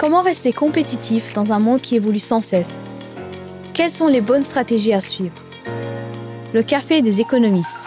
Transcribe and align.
Comment 0.00 0.22
rester 0.22 0.54
compétitif 0.54 1.34
dans 1.34 1.52
un 1.52 1.58
monde 1.58 1.82
qui 1.82 1.94
évolue 1.94 2.20
sans 2.20 2.40
cesse? 2.40 2.82
Quelles 3.74 3.90
sont 3.90 4.06
les 4.06 4.22
bonnes 4.22 4.42
stratégies 4.42 4.94
à 4.94 5.00
suivre? 5.02 5.34
Le 6.54 6.62
café 6.62 7.02
des 7.02 7.20
économistes. 7.20 7.86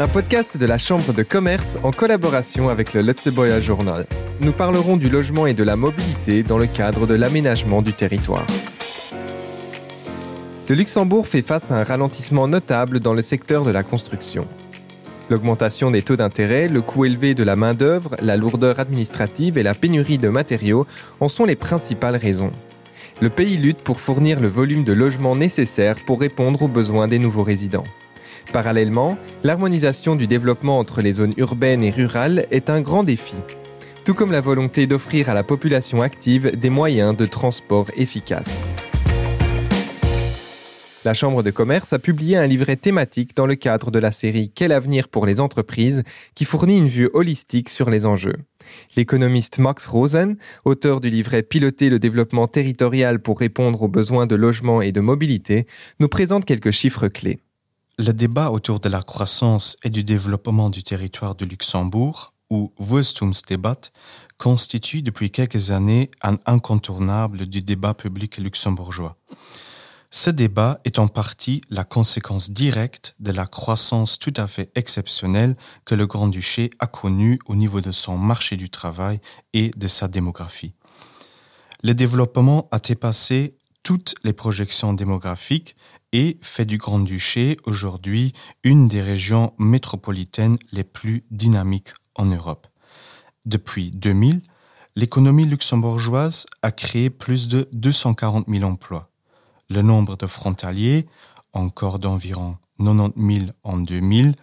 Un 0.00 0.08
podcast 0.08 0.56
de 0.56 0.64
la 0.64 0.78
Chambre 0.78 1.12
de 1.12 1.22
commerce 1.22 1.76
en 1.82 1.90
collaboration 1.90 2.70
avec 2.70 2.94
le 2.94 3.02
Lutzebuer 3.02 3.60
Journal. 3.60 4.06
Nous 4.40 4.52
parlerons 4.52 4.96
du 4.96 5.10
logement 5.10 5.46
et 5.46 5.52
de 5.52 5.64
la 5.64 5.76
mobilité 5.76 6.42
dans 6.42 6.56
le 6.56 6.66
cadre 6.66 7.06
de 7.06 7.12
l'aménagement 7.12 7.82
du 7.82 7.92
territoire. 7.92 8.46
Le 10.66 10.74
Luxembourg 10.74 11.28
fait 11.28 11.42
face 11.42 11.70
à 11.70 11.74
un 11.74 11.84
ralentissement 11.84 12.48
notable 12.48 13.00
dans 13.00 13.12
le 13.12 13.20
secteur 13.20 13.64
de 13.64 13.70
la 13.70 13.82
construction. 13.82 14.48
L'augmentation 15.28 15.90
des 15.90 16.02
taux 16.02 16.16
d'intérêt, 16.16 16.68
le 16.68 16.82
coût 16.82 17.04
élevé 17.04 17.34
de 17.34 17.42
la 17.42 17.56
main-d'œuvre, 17.56 18.16
la 18.22 18.36
lourdeur 18.36 18.78
administrative 18.78 19.58
et 19.58 19.64
la 19.64 19.74
pénurie 19.74 20.18
de 20.18 20.28
matériaux 20.28 20.86
en 21.18 21.28
sont 21.28 21.44
les 21.44 21.56
principales 21.56 22.16
raisons. 22.16 22.52
Le 23.20 23.28
pays 23.28 23.56
lutte 23.56 23.82
pour 23.82 23.98
fournir 23.98 24.38
le 24.38 24.46
volume 24.46 24.84
de 24.84 24.92
logements 24.92 25.34
nécessaire 25.34 25.96
pour 26.06 26.20
répondre 26.20 26.62
aux 26.62 26.68
besoins 26.68 27.08
des 27.08 27.18
nouveaux 27.18 27.42
résidents. 27.42 27.86
Parallèlement, 28.52 29.18
l'harmonisation 29.42 30.14
du 30.14 30.28
développement 30.28 30.78
entre 30.78 31.02
les 31.02 31.14
zones 31.14 31.34
urbaines 31.36 31.82
et 31.82 31.90
rurales 31.90 32.46
est 32.52 32.70
un 32.70 32.80
grand 32.80 33.02
défi, 33.02 33.34
tout 34.04 34.14
comme 34.14 34.30
la 34.30 34.40
volonté 34.40 34.86
d'offrir 34.86 35.28
à 35.28 35.34
la 35.34 35.42
population 35.42 36.02
active 36.02 36.56
des 36.56 36.70
moyens 36.70 37.16
de 37.16 37.26
transport 37.26 37.88
efficaces 37.96 38.64
la 41.06 41.14
Chambre 41.14 41.44
de 41.44 41.52
commerce 41.52 41.92
a 41.92 42.00
publié 42.00 42.36
un 42.36 42.48
livret 42.48 42.74
thématique 42.74 43.36
dans 43.36 43.46
le 43.46 43.54
cadre 43.54 43.92
de 43.92 44.00
la 44.00 44.10
série 44.10 44.50
Quel 44.52 44.72
avenir 44.72 45.06
pour 45.06 45.24
les 45.24 45.38
entreprises 45.38 46.02
qui 46.34 46.44
fournit 46.44 46.76
une 46.76 46.88
vue 46.88 47.08
holistique 47.14 47.68
sur 47.68 47.90
les 47.90 48.06
enjeux. 48.06 48.34
L'économiste 48.96 49.60
Max 49.60 49.86
Rosen, 49.86 50.36
auteur 50.64 51.00
du 51.00 51.08
livret 51.08 51.44
Piloter 51.44 51.90
le 51.90 52.00
développement 52.00 52.48
territorial 52.48 53.22
pour 53.22 53.38
répondre 53.38 53.82
aux 53.82 53.88
besoins 53.88 54.26
de 54.26 54.34
logement 54.34 54.82
et 54.82 54.90
de 54.90 55.00
mobilité, 55.00 55.68
nous 56.00 56.08
présente 56.08 56.44
quelques 56.44 56.72
chiffres 56.72 57.06
clés. 57.06 57.38
Le 57.98 58.10
débat 58.10 58.50
autour 58.50 58.80
de 58.80 58.88
la 58.88 59.00
croissance 59.00 59.76
et 59.84 59.90
du 59.90 60.02
développement 60.02 60.70
du 60.70 60.82
territoire 60.82 61.36
de 61.36 61.44
Luxembourg, 61.44 62.32
ou 62.50 62.72
Wachstumsdebat, 62.80 63.92
constitue 64.38 65.02
depuis 65.02 65.30
quelques 65.30 65.70
années 65.70 66.10
un 66.20 66.36
incontournable 66.46 67.46
du 67.46 67.62
débat 67.62 67.94
public 67.94 68.38
luxembourgeois. 68.38 69.16
Ce 70.18 70.30
débat 70.30 70.80
est 70.86 70.98
en 70.98 71.08
partie 71.08 71.60
la 71.68 71.84
conséquence 71.84 72.50
directe 72.50 73.14
de 73.20 73.32
la 73.32 73.44
croissance 73.44 74.18
tout 74.18 74.32
à 74.38 74.46
fait 74.46 74.72
exceptionnelle 74.74 75.56
que 75.84 75.94
le 75.94 76.06
Grand-Duché 76.06 76.70
a 76.78 76.86
connue 76.86 77.38
au 77.44 77.54
niveau 77.54 77.82
de 77.82 77.92
son 77.92 78.16
marché 78.16 78.56
du 78.56 78.70
travail 78.70 79.20
et 79.52 79.72
de 79.76 79.86
sa 79.86 80.08
démographie. 80.08 80.72
Le 81.82 81.94
développement 81.94 82.66
a 82.70 82.78
dépassé 82.78 83.58
toutes 83.82 84.14
les 84.24 84.32
projections 84.32 84.94
démographiques 84.94 85.76
et 86.12 86.38
fait 86.40 86.64
du 86.64 86.78
Grand-Duché 86.78 87.58
aujourd'hui 87.66 88.32
une 88.64 88.88
des 88.88 89.02
régions 89.02 89.52
métropolitaines 89.58 90.56
les 90.72 90.84
plus 90.84 91.26
dynamiques 91.30 91.92
en 92.14 92.24
Europe. 92.24 92.66
Depuis 93.44 93.90
2000, 93.90 94.40
l'économie 94.96 95.44
luxembourgeoise 95.44 96.46
a 96.62 96.72
créé 96.72 97.10
plus 97.10 97.48
de 97.48 97.68
240 97.74 98.46
000 98.48 98.64
emplois 98.64 99.10
le 99.68 99.82
nombre 99.82 100.16
de 100.16 100.26
frontaliers, 100.26 101.06
encore 101.52 101.98
d'environ 101.98 102.56
90 102.78 103.38
000 103.40 103.50
en 103.62 103.78
2000, 103.78 104.34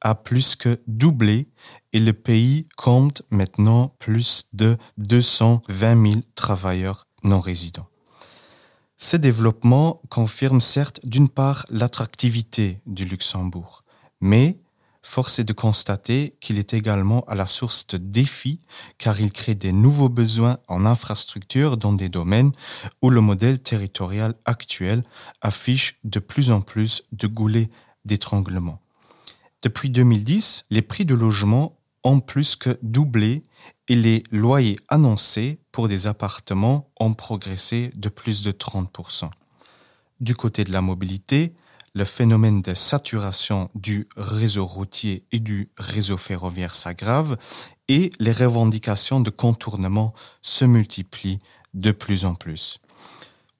a 0.00 0.14
plus 0.14 0.56
que 0.56 0.80
doublé 0.86 1.48
et 1.92 2.00
le 2.00 2.12
pays 2.12 2.68
compte 2.76 3.22
maintenant 3.30 3.94
plus 3.98 4.48
de 4.52 4.76
220 4.98 6.12
000 6.12 6.22
travailleurs 6.34 7.06
non 7.22 7.40
résidents. 7.40 7.88
Ce 8.96 9.16
développement 9.16 10.00
confirme 10.08 10.60
certes 10.60 11.00
d'une 11.04 11.28
part 11.28 11.66
l'attractivité 11.70 12.80
du 12.86 13.04
Luxembourg, 13.04 13.82
mais 14.20 14.61
force 15.02 15.38
est 15.40 15.44
de 15.44 15.52
constater 15.52 16.36
qu'il 16.40 16.58
est 16.58 16.74
également 16.74 17.24
à 17.26 17.34
la 17.34 17.46
source 17.46 17.86
de 17.88 17.98
défis 17.98 18.60
car 18.98 19.20
il 19.20 19.32
crée 19.32 19.54
des 19.54 19.72
nouveaux 19.72 20.08
besoins 20.08 20.58
en 20.68 20.86
infrastructure 20.86 21.76
dans 21.76 21.92
des 21.92 22.08
domaines 22.08 22.52
où 23.02 23.10
le 23.10 23.20
modèle 23.20 23.60
territorial 23.60 24.34
actuel 24.44 25.02
affiche 25.40 25.98
de 26.04 26.20
plus 26.20 26.50
en 26.50 26.60
plus 26.60 27.02
de 27.12 27.26
goulets 27.26 27.68
d'étranglement. 28.04 28.80
Depuis 29.62 29.90
2010, 29.90 30.64
les 30.70 30.82
prix 30.82 31.04
de 31.04 31.14
logement 31.14 31.78
ont 32.04 32.20
plus 32.20 32.56
que 32.56 32.78
doublé 32.82 33.44
et 33.88 33.96
les 33.96 34.24
loyers 34.30 34.78
annoncés 34.88 35.60
pour 35.70 35.88
des 35.88 36.06
appartements 36.06 36.90
ont 36.98 37.14
progressé 37.14 37.90
de 37.94 38.08
plus 38.08 38.42
de 38.42 38.52
30%. 38.52 39.30
Du 40.20 40.34
côté 40.34 40.64
de 40.64 40.72
la 40.72 40.82
mobilité, 40.82 41.54
le 41.94 42.04
phénomène 42.04 42.62
de 42.62 42.74
saturation 42.74 43.70
du 43.74 44.08
réseau 44.16 44.64
routier 44.64 45.24
et 45.32 45.40
du 45.40 45.70
réseau 45.76 46.16
ferroviaire 46.16 46.74
s'aggrave 46.74 47.36
et 47.88 48.10
les 48.18 48.32
revendications 48.32 49.20
de 49.20 49.30
contournement 49.30 50.14
se 50.40 50.64
multiplient 50.64 51.40
de 51.74 51.90
plus 51.90 52.24
en 52.24 52.34
plus. 52.34 52.78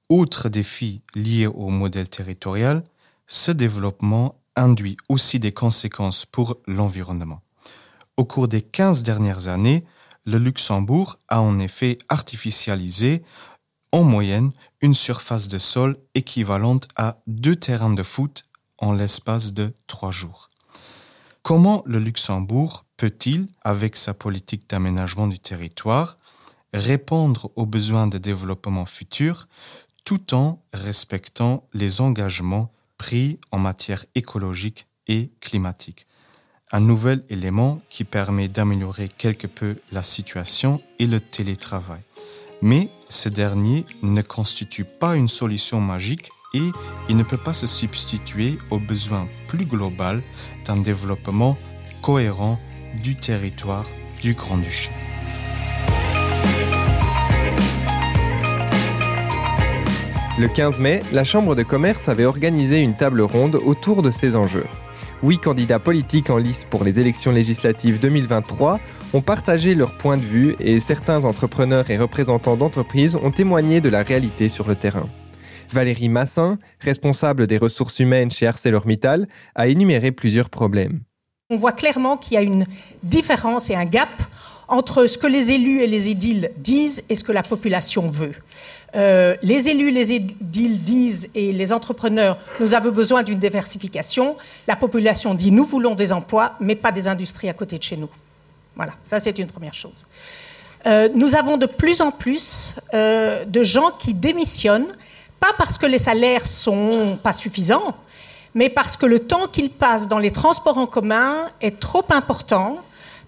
Outre 0.09 0.49
défi 0.49 1.01
liés 1.15 1.47
au 1.47 1.69
modèle 1.69 2.09
territorial, 2.09 2.83
ce 3.27 3.51
développement 3.51 4.35
induit 4.55 4.97
aussi 5.09 5.39
des 5.39 5.51
conséquences 5.51 6.25
pour 6.25 6.57
l'environnement. 6.67 7.41
Au 8.17 8.25
cours 8.25 8.47
des 8.47 8.61
15 8.61 9.03
dernières 9.03 9.47
années, 9.47 9.85
le 10.25 10.37
Luxembourg 10.37 11.17
a 11.27 11.41
en 11.41 11.59
effet 11.59 11.97
artificialisé 12.09 13.23
en 13.93 14.03
moyenne 14.03 14.51
une 14.81 14.95
surface 14.95 15.47
de 15.47 15.59
sol 15.59 15.97
équivalente 16.15 16.87
à 16.95 17.19
deux 17.27 17.55
terrains 17.55 17.93
de 17.93 18.03
foot 18.03 18.45
en 18.79 18.91
l'espace 18.91 19.53
de 19.53 19.71
trois 19.87 20.11
jours. 20.11 20.49
Comment 21.43 21.83
le 21.85 21.99
Luxembourg 21.99 22.85
peut-il, 22.97 23.47
avec 23.61 23.95
sa 23.95 24.15
politique 24.15 24.67
d'aménagement 24.67 25.27
du 25.27 25.37
territoire, 25.37 26.17
répondre 26.73 27.51
aux 27.55 27.67
besoins 27.67 28.07
de 28.07 28.17
développement 28.17 28.87
futur 28.87 29.47
tout 30.05 30.33
en 30.33 30.63
respectant 30.73 31.67
les 31.73 32.01
engagements 32.01 32.71
pris 32.97 33.39
en 33.51 33.59
matière 33.59 34.05
écologique 34.15 34.87
et 35.07 35.31
climatique? 35.39 36.07
Un 36.71 36.79
nouvel 36.79 37.23
élément 37.29 37.79
qui 37.89 38.05
permet 38.05 38.47
d'améliorer 38.47 39.07
quelque 39.07 39.45
peu 39.45 39.75
la 39.91 40.01
situation 40.01 40.81
est 40.99 41.05
le 41.05 41.19
télétravail. 41.19 42.01
Mais 42.65 42.87
ce 43.09 43.27
dernier 43.27 43.85
ne 44.03 44.21
constitue 44.21 44.85
pas 44.85 45.17
une 45.17 45.27
solution 45.27 45.81
magique 45.81 46.29
et 46.53 46.71
il 47.09 47.17
ne 47.17 47.23
peut 47.23 47.35
pas 47.35 47.51
se 47.51 47.67
substituer 47.67 48.57
au 48.71 48.79
besoin 48.79 49.27
plus 49.49 49.65
global 49.65 50.23
d'un 50.63 50.77
développement 50.77 51.57
cohérent 52.01 52.57
du 53.03 53.17
territoire 53.17 53.85
du 54.21 54.33
Grand-Duché. 54.33 54.91
Le 60.39 60.47
15 60.47 60.79
mai, 60.79 61.03
la 61.11 61.25
Chambre 61.25 61.55
de 61.55 61.63
commerce 61.63 62.07
avait 62.07 62.23
organisé 62.23 62.79
une 62.79 62.95
table 62.95 63.23
ronde 63.23 63.55
autour 63.65 64.01
de 64.03 64.09
ces 64.09 64.37
enjeux. 64.37 64.67
Huit 65.23 65.39
candidats 65.39 65.79
politiques 65.79 66.29
en 66.29 66.35
lice 66.35 66.65
pour 66.69 66.83
les 66.83 66.99
élections 66.99 67.31
législatives 67.31 67.97
2023 67.97 68.81
ont 69.13 69.21
partagé 69.21 69.73
leur 69.73 69.97
point 69.97 70.17
de 70.17 70.21
vue 70.21 70.57
et 70.59 70.81
certains 70.81 71.23
entrepreneurs 71.23 71.89
et 71.89 71.97
représentants 71.97 72.57
d'entreprises 72.57 73.15
ont 73.15 73.31
témoigné 73.31 73.79
de 73.79 73.87
la 73.87 74.03
réalité 74.03 74.49
sur 74.49 74.67
le 74.67 74.75
terrain. 74.75 75.07
Valérie 75.71 76.09
Massin, 76.09 76.59
responsable 76.81 77.47
des 77.47 77.57
ressources 77.57 77.99
humaines 77.99 78.31
chez 78.31 78.47
ArcelorMittal, 78.47 79.29
a 79.55 79.67
énuméré 79.67 80.11
plusieurs 80.11 80.49
problèmes. 80.49 80.99
On 81.49 81.55
voit 81.55 81.71
clairement 81.71 82.17
qu'il 82.17 82.33
y 82.33 82.37
a 82.37 82.41
une 82.41 82.65
différence 83.01 83.69
et 83.69 83.75
un 83.75 83.85
gap 83.85 84.09
entre 84.67 85.05
ce 85.05 85.17
que 85.17 85.27
les 85.27 85.51
élus 85.51 85.79
et 85.79 85.87
les 85.87 86.09
édiles 86.09 86.51
disent 86.57 87.03
et 87.07 87.15
ce 87.15 87.23
que 87.23 87.31
la 87.31 87.43
population 87.43 88.09
veut. 88.09 88.35
Euh, 88.95 89.35
les 89.41 89.69
élus, 89.69 89.89
les 89.89 90.13
édiles 90.13 90.83
disent 90.83 91.29
et 91.33 91.51
les 91.51 91.73
entrepreneurs, 91.73 92.37
nous 92.59 92.73
avons 92.73 92.91
besoin 92.91 93.23
d'une 93.23 93.39
diversification. 93.39 94.35
La 94.67 94.75
population 94.75 95.33
dit, 95.33 95.51
nous 95.51 95.65
voulons 95.65 95.95
des 95.95 96.13
emplois, 96.13 96.53
mais 96.59 96.75
pas 96.75 96.91
des 96.91 97.07
industries 97.07 97.49
à 97.49 97.53
côté 97.53 97.77
de 97.77 97.83
chez 97.83 97.97
nous. 97.97 98.09
Voilà, 98.75 98.93
ça 99.03 99.19
c'est 99.19 99.37
une 99.39 99.47
première 99.47 99.73
chose. 99.73 100.07
Euh, 100.85 101.09
nous 101.15 101.35
avons 101.35 101.57
de 101.57 101.65
plus 101.65 102.01
en 102.01 102.11
plus 102.11 102.75
euh, 102.93 103.45
de 103.45 103.63
gens 103.63 103.91
qui 103.97 104.13
démissionnent, 104.13 104.93
pas 105.39 105.53
parce 105.57 105.77
que 105.77 105.85
les 105.85 105.97
salaires 105.97 106.45
sont 106.45 107.17
pas 107.21 107.33
suffisants, 107.33 107.95
mais 108.53 108.69
parce 108.69 108.95
que 108.95 109.05
le 109.07 109.19
temps 109.19 109.47
qu'ils 109.51 109.71
passent 109.71 110.07
dans 110.07 110.19
les 110.19 110.31
transports 110.31 110.77
en 110.77 110.85
commun 110.85 111.45
est 111.61 111.79
trop 111.79 112.05
important 112.09 112.77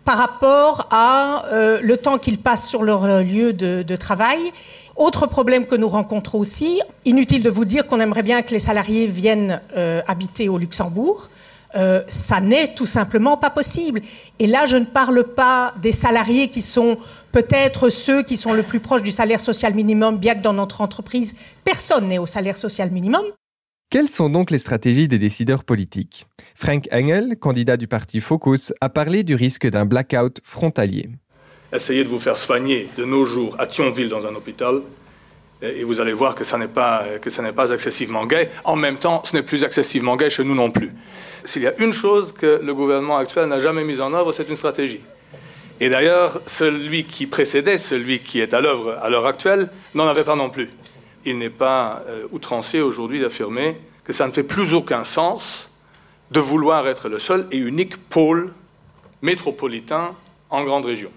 par 0.04 0.18
rapport 0.20 0.88
à 0.92 1.46
le 1.52 1.96
temps 1.96 2.20
qu'ils 2.20 2.38
passent 2.38 2.70
sur 2.70 2.84
leur 2.84 3.08
lieu 3.24 3.54
de, 3.54 3.96
travail. 3.96 4.52
Autre 4.96 5.28
problème 5.28 5.66
que 5.66 5.76
nous 5.76 5.90
rencontrons 5.90 6.40
aussi, 6.40 6.82
inutile 7.04 7.44
de 7.44 7.50
vous 7.50 7.66
dire 7.66 7.86
qu'on 7.86 8.00
aimerait 8.00 8.24
bien 8.24 8.42
que 8.42 8.52
les 8.52 8.60
salariés 8.60 9.08
viennent 9.08 9.62
habiter 10.08 10.48
au 10.48 10.58
Luxembourg. 10.58 11.30
euh, 11.76 12.04
ça 12.08 12.40
n'est 12.40 12.74
tout 12.74 12.86
simplement 12.86 13.38
pas 13.38 13.50
possible. 13.50 14.02
Et 14.40 14.48
là, 14.48 14.66
je 14.66 14.78
ne 14.78 14.86
parle 14.86 15.24
pas 15.24 15.74
des 15.82 15.92
salariés 15.92 16.48
qui 16.48 16.62
sont 16.62 16.98
peut-être 17.32 17.90
ceux 17.90 18.24
qui 18.24 18.38
sont 18.38 18.54
le 18.54 18.64
plus 18.64 18.80
proches 18.80 19.04
du 19.04 19.12
salaire 19.12 19.40
social 19.40 19.74
minimum, 19.74 20.18
bien 20.18 20.36
que 20.36 20.42
dans 20.42 20.54
notre 20.54 20.82
entreprise, 20.82 21.36
personne 21.64 22.08
n'est 22.08 22.18
au 22.18 22.26
salaire 22.26 22.58
social 22.58 22.92
minimum. 22.92 23.24
Quelles 23.90 24.10
sont 24.10 24.30
donc 24.30 24.52
les 24.52 24.58
stratégies 24.58 25.08
des 25.08 25.20
décideurs 25.20 25.64
politiques? 25.64 26.26
Frank 26.56 26.88
Engel, 26.92 27.38
candidat 27.40 27.78
du 27.78 27.88
parti 27.88 28.20
Focus, 28.20 28.74
a 28.82 28.90
parlé 28.90 29.24
du 29.24 29.36
risque 29.36 29.70
d'un 29.70 29.86
blackout 29.86 30.40
frontalier. 30.44 31.10
Essayez 31.74 32.04
de 32.04 32.10
vous 32.10 32.20
faire 32.20 32.38
soigner 32.38 32.90
de 32.98 33.06
nos 33.06 33.26
jours 33.26 33.56
à 33.60 33.68
Thionville 33.68 34.10
dans 34.10 34.26
un 34.26 34.36
hôpital, 34.36 34.82
et 35.62 35.84
vous 35.84 36.02
allez 36.02 36.14
voir 36.14 36.36
que 36.36 36.44
ça 36.44 36.58
n'est 36.58 36.68
pas, 36.68 37.06
excessivement 37.72 38.26
gay. 38.26 38.50
En 38.64 38.76
même 38.76 38.98
temps, 38.98 39.22
ce 39.24 39.36
n'est 39.36 39.44
plus 39.44 39.64
excessivement 39.64 40.16
gay 40.16 40.30
chez 40.30 40.44
nous 40.44 40.56
non 40.56 40.70
plus. 40.70 40.92
S'il 41.44 41.62
y 41.62 41.68
a 41.68 41.74
une 41.80 41.94
chose 41.94 42.32
que 42.32 42.60
le 42.62 42.74
gouvernement 42.74 43.18
actuel 43.18 43.48
n'a 43.48 43.60
jamais 43.60 43.84
mise 43.84 44.02
en 44.02 44.14
œuvre, 44.14 44.32
c'est 44.32 44.50
une 44.50 44.56
stratégie. 44.56 45.02
Et 45.80 45.90
d'ailleurs, 45.90 46.42
celui 46.46 47.04
qui 47.04 47.28
précédait, 47.28 47.78
celui 47.78 48.20
qui 48.20 48.40
est 48.40 48.54
à 48.54 48.62
l'œuvre 48.62 48.98
à 49.02 49.10
l'heure 49.10 49.26
actuelle, 49.26 49.70
n'en 49.94 50.08
avait 50.08 50.24
pas 50.24 50.36
non 50.36 50.50
plus. 50.50 50.70
Il 51.26 51.38
n'est 51.38 51.50
pas 51.50 52.04
euh, 52.08 52.28
outrancier 52.32 52.82
aujourd'hui 52.82 53.20
d'affirmer 53.20 53.78
que 54.04 54.14
ça 54.14 54.28
ne 54.28 54.32
fait 54.32 54.44
plus 54.44 54.74
aucun 54.74 55.04
sens 55.04 55.70
de 56.32 56.40
vouloir 56.40 56.88
être 56.88 57.10
le 57.10 57.20
seul 57.20 57.48
et 57.52 57.58
unique 57.58 57.98
pôle 57.98 58.54
métropolitain 59.22 60.16
en 60.50 60.64
grande 60.64 60.86
région. 60.86 61.12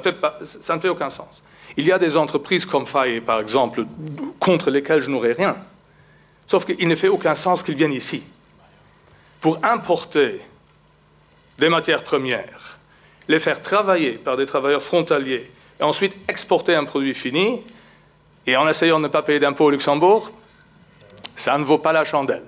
Ça 0.00 0.74
ne 0.74 0.80
fait, 0.80 0.88
aucun 0.88 1.10
sens. 1.10 1.42
Il 1.76 1.84
y 1.84 1.92
a 1.92 1.98
des 1.98 2.16
entreprises 2.16 2.64
comme 2.64 2.86
Faye, 2.86 3.20
par 3.20 3.40
exemple, 3.40 3.84
contre 4.40 4.70
lesquelles 4.70 5.02
je 5.02 5.10
n'aurais 5.10 5.32
rien. 5.32 5.56
Sauf 6.46 6.64
qu'il 6.64 6.88
ne 6.88 6.94
fait 6.94 7.08
aucun 7.08 7.34
sens 7.34 7.62
qu'ils 7.62 7.74
viennent 7.74 7.92
ici. 7.92 8.22
Pour 9.40 9.58
importer 9.64 10.40
des 11.58 11.68
matières 11.68 12.04
premières, 12.04 12.78
les 13.28 13.38
faire 13.38 13.60
travailler 13.60 14.12
par 14.12 14.36
des 14.36 14.46
travailleurs 14.46 14.82
frontaliers 14.82 15.50
et 15.78 15.82
ensuite 15.82 16.14
exporter 16.26 16.74
un 16.74 16.84
produit 16.84 17.14
fini, 17.14 17.60
et 18.46 18.56
en 18.56 18.68
essayant 18.68 18.98
de 18.98 19.04
ne 19.04 19.08
pas 19.08 19.22
payer 19.22 19.38
d'impôts 19.38 19.66
au 19.66 19.70
Luxembourg, 19.70 20.30
ça 21.36 21.56
ne 21.58 21.64
vaut 21.64 21.78
pas 21.78 21.92
la 21.92 22.04
chandelle. 22.04 22.44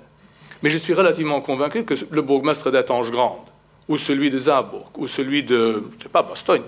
Mais 0.62 0.70
je 0.70 0.78
suis 0.78 0.94
relativement 0.94 1.40
convaincu 1.40 1.84
que 1.84 1.94
le 2.10 2.22
bourgmestre 2.22 2.70
d'Atange-Grande, 2.70 3.46
ou 3.88 3.98
celui 3.98 4.30
de 4.30 4.38
Zabourg, 4.38 4.90
ou 4.96 5.06
celui 5.06 5.42
de, 5.42 5.84
je 5.98 6.04
sais 6.04 6.08
pas, 6.08 6.22
Bastogne, 6.22 6.62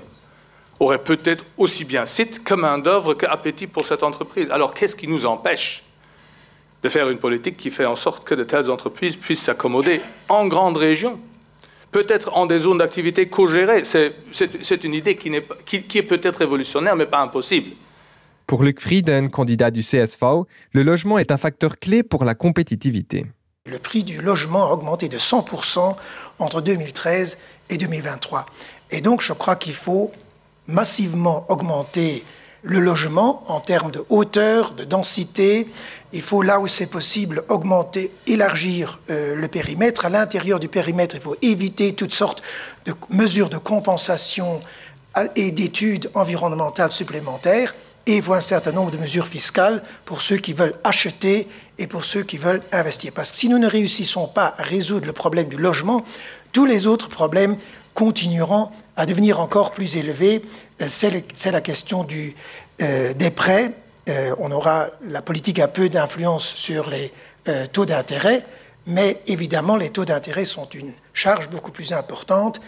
aurait 0.81 1.03
peut-être 1.03 1.45
aussi 1.57 1.85
bien 1.85 2.07
site 2.07 2.45
que 2.45 2.55
main-d'œuvre 2.55 3.15
qu'appétit 3.15 3.67
pour 3.67 3.87
cette 3.87 4.03
entreprise. 4.03 4.51
Alors 4.51 4.75
qu'est-ce 4.75 4.97
qui 4.97 5.09
nous 5.09 5.27
empêche 5.27 5.85
de 6.83 6.89
faire 6.89 7.09
une 7.09 7.19
politique 7.19 7.57
qui 7.57 7.71
fait 7.71 7.87
en 7.87 7.97
sorte 7.97 8.25
que 8.25 8.35
de 8.35 8.45
telles 8.45 8.71
entreprises 8.71 9.17
puissent 9.17 9.43
s'accommoder 9.43 10.01
en 10.29 10.47
grande 10.47 10.77
région 10.77 11.19
Peut-être 11.93 12.37
en 12.37 12.47
des 12.47 12.59
zones 12.59 12.79
d'activité 12.79 13.29
co-gérées? 13.29 13.85
C'est 13.85 14.85
une 14.85 14.93
idée 14.93 15.17
qui, 15.17 15.29
est, 15.29 15.47
qui, 15.65 15.83
qui 15.85 15.99
est 15.99 16.03
peut-être 16.03 16.37
révolutionnaire, 16.37 16.95
mais 16.95 17.07
pas 17.07 17.21
impossible. 17.21 17.71
Pour 18.47 18.63
Luc 18.63 18.81
Frieden, 18.81 19.31
candidat 19.31 19.71
du 19.71 19.81
CSV, 19.81 20.43
le 20.73 20.83
logement 20.83 21.19
est 21.19 21.33
un 21.33 21.37
facteur 21.37 21.79
clé 21.79 22.03
pour 22.03 22.25
la 22.25 22.35
compétitivité. 22.35 23.27
Le 23.65 23.79
prix 23.79 24.05
du 24.05 24.23
logement 24.23 24.69
a 24.69 24.73
augmenté 24.73 25.09
de 25.09 25.17
100% 25.17 25.97
entre 26.39 26.61
2013 26.61 27.39
et 27.71 27.79
2023. 27.79 28.47
Et 28.93 29.01
donc 29.01 29.23
je 29.23 29.33
crois 29.33 29.57
qu'il 29.57 29.73
faut 29.73 30.13
massivement 30.69 31.45
augmenter 31.49 32.25
le 32.63 32.81
logement 32.81 33.45
en 33.47 33.61
termes 33.61 33.93
de 33.93 34.05
hauteur, 34.09 34.73
de 34.73 34.85
densité. 34.85 35.69
Il 36.13 36.21
faut, 36.21 36.43
là 36.43 36.59
où 36.59 36.67
c'est 36.67 36.87
possible, 36.87 37.45
augmenter, 37.49 38.11
élargir 38.27 38.99
euh, 39.09 39.37
le 39.37 39.49
périmètre. 39.49 40.05
À 40.05 40.11
l'intérieur 40.11 40.59
du 40.59 40.69
périmètre, 40.69 41.15
il 41.15 41.21
faut 41.21 41.37
éviter 41.43 41.95
toutes 41.95 42.13
sortes 42.13 42.43
de 42.85 42.95
mesures 43.11 43.51
de 43.51 43.59
compensation 43.59 44.61
et 45.35 45.51
d'études 45.53 46.11
environnementales 46.15 46.93
supplémentaires. 46.93 47.75
Et 48.07 48.17
il 48.17 48.23
faut 48.23 48.35
un 48.35 48.41
certain 48.41 48.73
nombre 48.73 48.91
de 48.91 48.99
mesures 48.99 49.27
fiscales 49.27 49.83
pour 50.05 50.21
ceux 50.21 50.37
qui 50.37 50.53
veulent 50.53 50.75
acheter 50.85 51.49
et 51.79 51.87
pour 51.87 52.05
ceux 52.05 52.23
qui 52.23 52.37
veulent 52.37 52.63
investir. 52.73 53.13
Parce 53.13 53.31
que 53.31 53.37
si 53.37 53.49
nous 53.49 53.59
ne 53.59 53.67
réussissons 53.67 54.29
pas 54.29 54.55
à 54.59 54.63
résoudre 54.63 55.07
le 55.07 55.13
problème 55.13 55.49
du 55.49 55.57
logement, 55.57 56.03
tous 56.53 56.67
les 56.67 56.87
autres 56.87 57.09
problèmes 57.09 57.57
continueront 57.95 58.71
à 58.97 59.07
devenir 59.07 59.41
encore 59.41 59.73
plus 59.73 59.97
élevés. 59.97 60.43
Euh, 60.81 60.89
c'est 60.89 61.51
la 61.51 61.61
question 61.61 62.07
euh, 62.83 63.13
des 63.13 63.31
prêts. 63.31 63.73
Euh, 64.09 64.35
on 64.39 64.51
aura 64.51 64.89
la 65.09 65.23
politique 65.23 65.59
a 65.59 65.69
peu 65.69 65.89
d'influence 65.89 66.47
sur 66.47 66.91
les 66.91 67.13
taux 67.73 67.87
d'intérêt, 67.87 68.45
mais 68.87 69.21
évidemment 69.29 69.77
les 69.77 69.91
taux 69.91 70.05
d'intérêt 70.05 70.45
sont 70.45 70.69
une 70.71 70.93
charge 71.15 71.49
beaucoup 71.49 71.71
plus 71.71 71.93
importante 71.93 72.61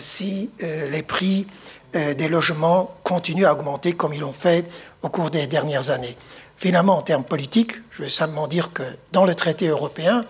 si 0.00 0.50
les 0.90 1.04
prix 1.04 1.46
des 1.92 2.26
logements 2.26 2.96
continuent 3.04 3.44
à 3.44 3.52
augmenter 3.52 3.92
comme 3.92 4.12
ils 4.12 4.22
l'ont 4.22 4.32
fait 4.32 4.64
au 5.02 5.08
cours 5.08 5.30
des 5.30 5.46
dernières 5.46 5.90
années. 5.90 6.16
Finalement, 6.56 6.98
en 6.98 7.02
termes 7.02 7.22
politiques, 7.22 7.74
je 7.92 8.02
veux 8.02 8.08
simplement 8.08 8.48
dire 8.48 8.72
que 8.72 8.82
dans 9.12 9.24
le 9.24 9.36
traité 9.36 9.68
européen, 9.68 10.24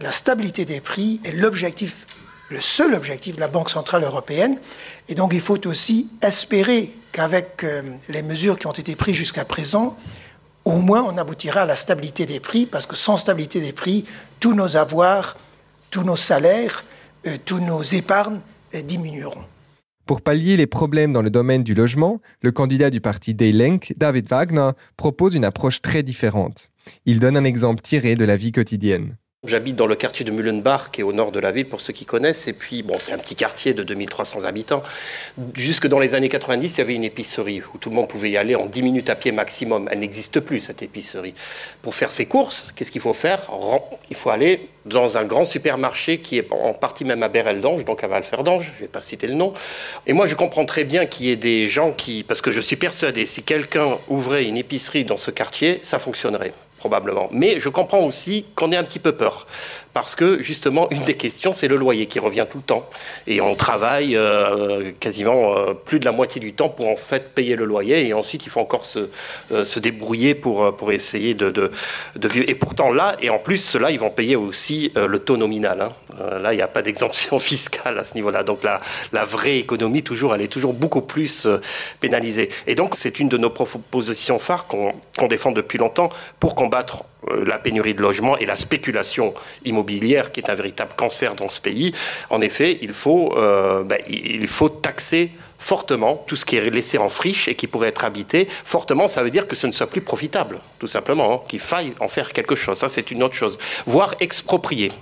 la 0.00 0.10
stabilité 0.10 0.64
des 0.64 0.80
prix 0.80 1.20
est 1.24 1.30
l'objectif 1.30 2.08
le 2.50 2.60
seul 2.60 2.94
objectif 2.94 3.36
de 3.36 3.40
la 3.40 3.48
Banque 3.48 3.70
centrale 3.70 4.04
européenne. 4.04 4.58
Et 5.08 5.14
donc 5.14 5.32
il 5.34 5.40
faut 5.40 5.66
aussi 5.66 6.08
espérer 6.22 6.92
qu'avec 7.12 7.64
euh, 7.64 7.82
les 8.08 8.22
mesures 8.22 8.58
qui 8.58 8.66
ont 8.66 8.72
été 8.72 8.96
prises 8.96 9.16
jusqu'à 9.16 9.44
présent, 9.44 9.96
au 10.64 10.78
moins 10.78 11.02
on 11.02 11.16
aboutira 11.18 11.62
à 11.62 11.66
la 11.66 11.76
stabilité 11.76 12.26
des 12.26 12.40
prix, 12.40 12.66
parce 12.66 12.86
que 12.86 12.96
sans 12.96 13.16
stabilité 13.16 13.60
des 13.60 13.72
prix, 13.72 14.04
tous 14.40 14.54
nos 14.54 14.76
avoirs, 14.76 15.36
tous 15.90 16.02
nos 16.02 16.16
salaires, 16.16 16.84
euh, 17.26 17.36
tous 17.44 17.60
nos 17.60 17.82
épargnes 17.82 18.40
euh, 18.74 18.82
diminueront. 18.82 19.44
Pour 20.06 20.20
pallier 20.20 20.58
les 20.58 20.66
problèmes 20.66 21.14
dans 21.14 21.22
le 21.22 21.30
domaine 21.30 21.62
du 21.62 21.72
logement, 21.72 22.20
le 22.42 22.52
candidat 22.52 22.90
du 22.90 23.00
parti 23.00 23.32
Die 23.32 23.52
Lenk, 23.52 23.94
David 23.96 24.28
Wagner, 24.28 24.70
propose 24.98 25.34
une 25.34 25.46
approche 25.46 25.80
très 25.80 26.02
différente. 26.02 26.68
Il 27.06 27.20
donne 27.20 27.38
un 27.38 27.44
exemple 27.44 27.80
tiré 27.80 28.14
de 28.14 28.26
la 28.26 28.36
vie 28.36 28.52
quotidienne. 28.52 29.16
J'habite 29.46 29.76
dans 29.76 29.86
le 29.86 29.94
quartier 29.94 30.24
de 30.24 30.30
Mullenbach, 30.30 30.90
qui 30.90 31.02
est 31.02 31.04
au 31.04 31.12
nord 31.12 31.30
de 31.30 31.38
la 31.38 31.52
ville, 31.52 31.68
pour 31.68 31.82
ceux 31.82 31.92
qui 31.92 32.06
connaissent. 32.06 32.46
Et 32.48 32.54
puis, 32.54 32.82
bon, 32.82 32.96
c'est 32.98 33.12
un 33.12 33.18
petit 33.18 33.34
quartier 33.34 33.74
de 33.74 33.82
2300 33.82 34.44
habitants. 34.44 34.82
Jusque 35.54 35.86
dans 35.86 35.98
les 35.98 36.14
années 36.14 36.30
90, 36.30 36.74
il 36.74 36.78
y 36.78 36.80
avait 36.80 36.94
une 36.94 37.04
épicerie 37.04 37.60
où 37.74 37.78
tout 37.78 37.90
le 37.90 37.96
monde 37.96 38.08
pouvait 38.08 38.30
y 38.30 38.38
aller 38.38 38.54
en 38.54 38.64
10 38.64 38.82
minutes 38.82 39.10
à 39.10 39.16
pied 39.16 39.32
maximum. 39.32 39.86
Elle 39.92 40.00
n'existe 40.00 40.40
plus, 40.40 40.60
cette 40.60 40.82
épicerie. 40.82 41.34
Pour 41.82 41.94
faire 41.94 42.10
ses 42.10 42.24
courses, 42.24 42.68
qu'est-ce 42.74 42.90
qu'il 42.90 43.02
faut 43.02 43.12
faire? 43.12 43.50
Il 44.08 44.16
faut 44.16 44.30
aller 44.30 44.68
dans 44.86 45.18
un 45.18 45.24
grand 45.24 45.44
supermarché 45.44 46.18
qui 46.18 46.38
est 46.38 46.48
en 46.50 46.72
partie 46.72 47.04
même 47.04 47.22
à 47.22 47.28
Bérel-d'Ange, 47.28 47.84
donc 47.84 48.02
à 48.02 48.06
Val-Ferdange, 48.06 48.64
je 48.64 48.70
ne 48.70 48.80
vais 48.80 48.88
pas 48.88 49.02
citer 49.02 49.26
le 49.26 49.34
nom. 49.34 49.52
Et 50.06 50.14
moi, 50.14 50.26
je 50.26 50.36
comprends 50.36 50.64
très 50.64 50.84
bien 50.84 51.04
qu'il 51.04 51.26
y 51.26 51.30
ait 51.30 51.36
des 51.36 51.68
gens 51.68 51.92
qui... 51.92 52.24
Parce 52.26 52.40
que 52.40 52.50
je 52.50 52.60
suis 52.60 52.76
persuadé, 52.76 53.26
si 53.26 53.42
quelqu'un 53.42 53.98
ouvrait 54.08 54.46
une 54.46 54.56
épicerie 54.56 55.04
dans 55.04 55.18
ce 55.18 55.30
quartier, 55.30 55.80
ça 55.84 55.98
fonctionnerait 55.98 56.52
probablement. 56.84 57.28
Mais 57.32 57.60
je 57.60 57.70
comprends 57.70 58.04
aussi 58.04 58.44
qu'on 58.54 58.70
ait 58.70 58.76
un 58.76 58.84
petit 58.84 58.98
peu 58.98 59.12
peur 59.12 59.46
parce 59.94 60.16
que 60.16 60.42
justement, 60.42 60.90
une 60.90 61.04
des 61.04 61.16
questions, 61.16 61.52
c'est 61.52 61.68
le 61.68 61.76
loyer 61.76 62.06
qui 62.06 62.18
revient 62.18 62.46
tout 62.50 62.58
le 62.58 62.64
temps. 62.64 62.84
Et 63.28 63.40
on 63.40 63.54
travaille 63.54 64.16
euh, 64.16 64.90
quasiment 64.98 65.56
euh, 65.56 65.72
plus 65.72 66.00
de 66.00 66.04
la 66.04 66.10
moitié 66.10 66.40
du 66.40 66.52
temps 66.52 66.68
pour 66.68 66.88
en 66.88 66.96
fait 66.96 67.32
payer 67.32 67.54
le 67.54 67.64
loyer, 67.64 68.06
et 68.06 68.12
ensuite 68.12 68.44
il 68.44 68.50
faut 68.50 68.60
encore 68.60 68.84
se, 68.84 69.08
euh, 69.52 69.64
se 69.64 69.78
débrouiller 69.78 70.34
pour, 70.34 70.76
pour 70.76 70.90
essayer 70.90 71.34
de, 71.34 71.50
de, 71.50 71.70
de, 72.16 72.28
vivre. 72.28 72.44
Et 72.48 72.56
pourtant 72.56 72.92
là, 72.92 73.16
et 73.22 73.30
en 73.30 73.38
plus, 73.38 73.76
là, 73.76 73.92
ils 73.92 74.00
vont 74.00 74.10
payer 74.10 74.34
aussi 74.34 74.92
le 74.96 75.18
taux 75.20 75.36
nominal. 75.36 75.80
Hein. 75.80 76.40
là, 76.42 76.52
il 76.52 76.56
n'y 76.56 76.62
a 76.62 76.68
pas 76.68 76.82
d'exemption 76.82 77.38
fiscale 77.38 77.96
à 77.96 78.04
ce 78.04 78.14
niveau-là. 78.16 78.42
Donc 78.42 78.64
la, 78.64 78.80
la 79.12 79.24
vraie 79.24 79.58
économie, 79.58 80.02
toujours, 80.02 80.34
elle 80.34 80.42
est 80.42 80.48
toujours 80.48 80.72
beaucoup 80.72 81.02
plus 81.02 81.46
pénalisée. 82.00 82.50
Et 82.66 82.74
donc, 82.74 82.96
c'est 82.96 83.20
une 83.20 83.28
de 83.28 83.38
nos 83.38 83.50
propositions 83.50 84.40
phares 84.40 84.66
qu'on 84.66 85.28
défend 85.28 85.52
depuis 85.52 85.78
longtemps 85.78 86.08
pour 86.40 86.56
combattre 86.56 87.04
euh, 87.04 87.13
la 87.44 87.58
pénurie 87.58 87.94
de 87.94 88.02
logements 88.02 88.36
et 88.38 88.46
la 88.46 88.56
spéculation 88.56 89.34
immobilière 89.64 90.32
qui 90.32 90.40
est 90.40 90.50
un 90.50 90.54
véritable 90.54 90.92
cancer 90.96 91.34
dans 91.34 91.48
ce 91.48 91.60
pays. 91.60 91.92
En 92.30 92.40
effet, 92.40 92.78
il 92.82 92.92
faut, 92.92 93.36
euh, 93.36 93.84
ben, 93.84 93.98
il 94.08 94.48
faut 94.48 94.68
taxer 94.68 95.30
fortement 95.58 96.22
tout 96.26 96.36
ce 96.36 96.44
qui 96.44 96.56
est 96.56 96.70
laissé 96.70 96.98
en 96.98 97.08
friche 97.08 97.48
et 97.48 97.54
qui 97.54 97.66
pourrait 97.66 97.88
être 97.88 98.04
habité. 98.04 98.46
Fortement, 98.64 99.08
ça 99.08 99.22
veut 99.22 99.30
dire 99.30 99.48
que 99.48 99.56
ce 99.56 99.66
ne 99.66 99.72
soit 99.72 99.88
plus 99.88 100.02
profitable, 100.02 100.60
tout 100.78 100.86
simplement, 100.86 101.34
hein, 101.34 101.40
qu'il 101.48 101.60
faille 101.60 101.94
en 102.00 102.08
faire 102.08 102.32
quelque 102.32 102.54
chose. 102.54 102.78
Ça, 102.78 102.88
c'est 102.88 103.10
une 103.10 103.22
autre 103.22 103.34
chose. 103.34 103.58
Voire 103.86 104.14
exproprier. 104.20 104.92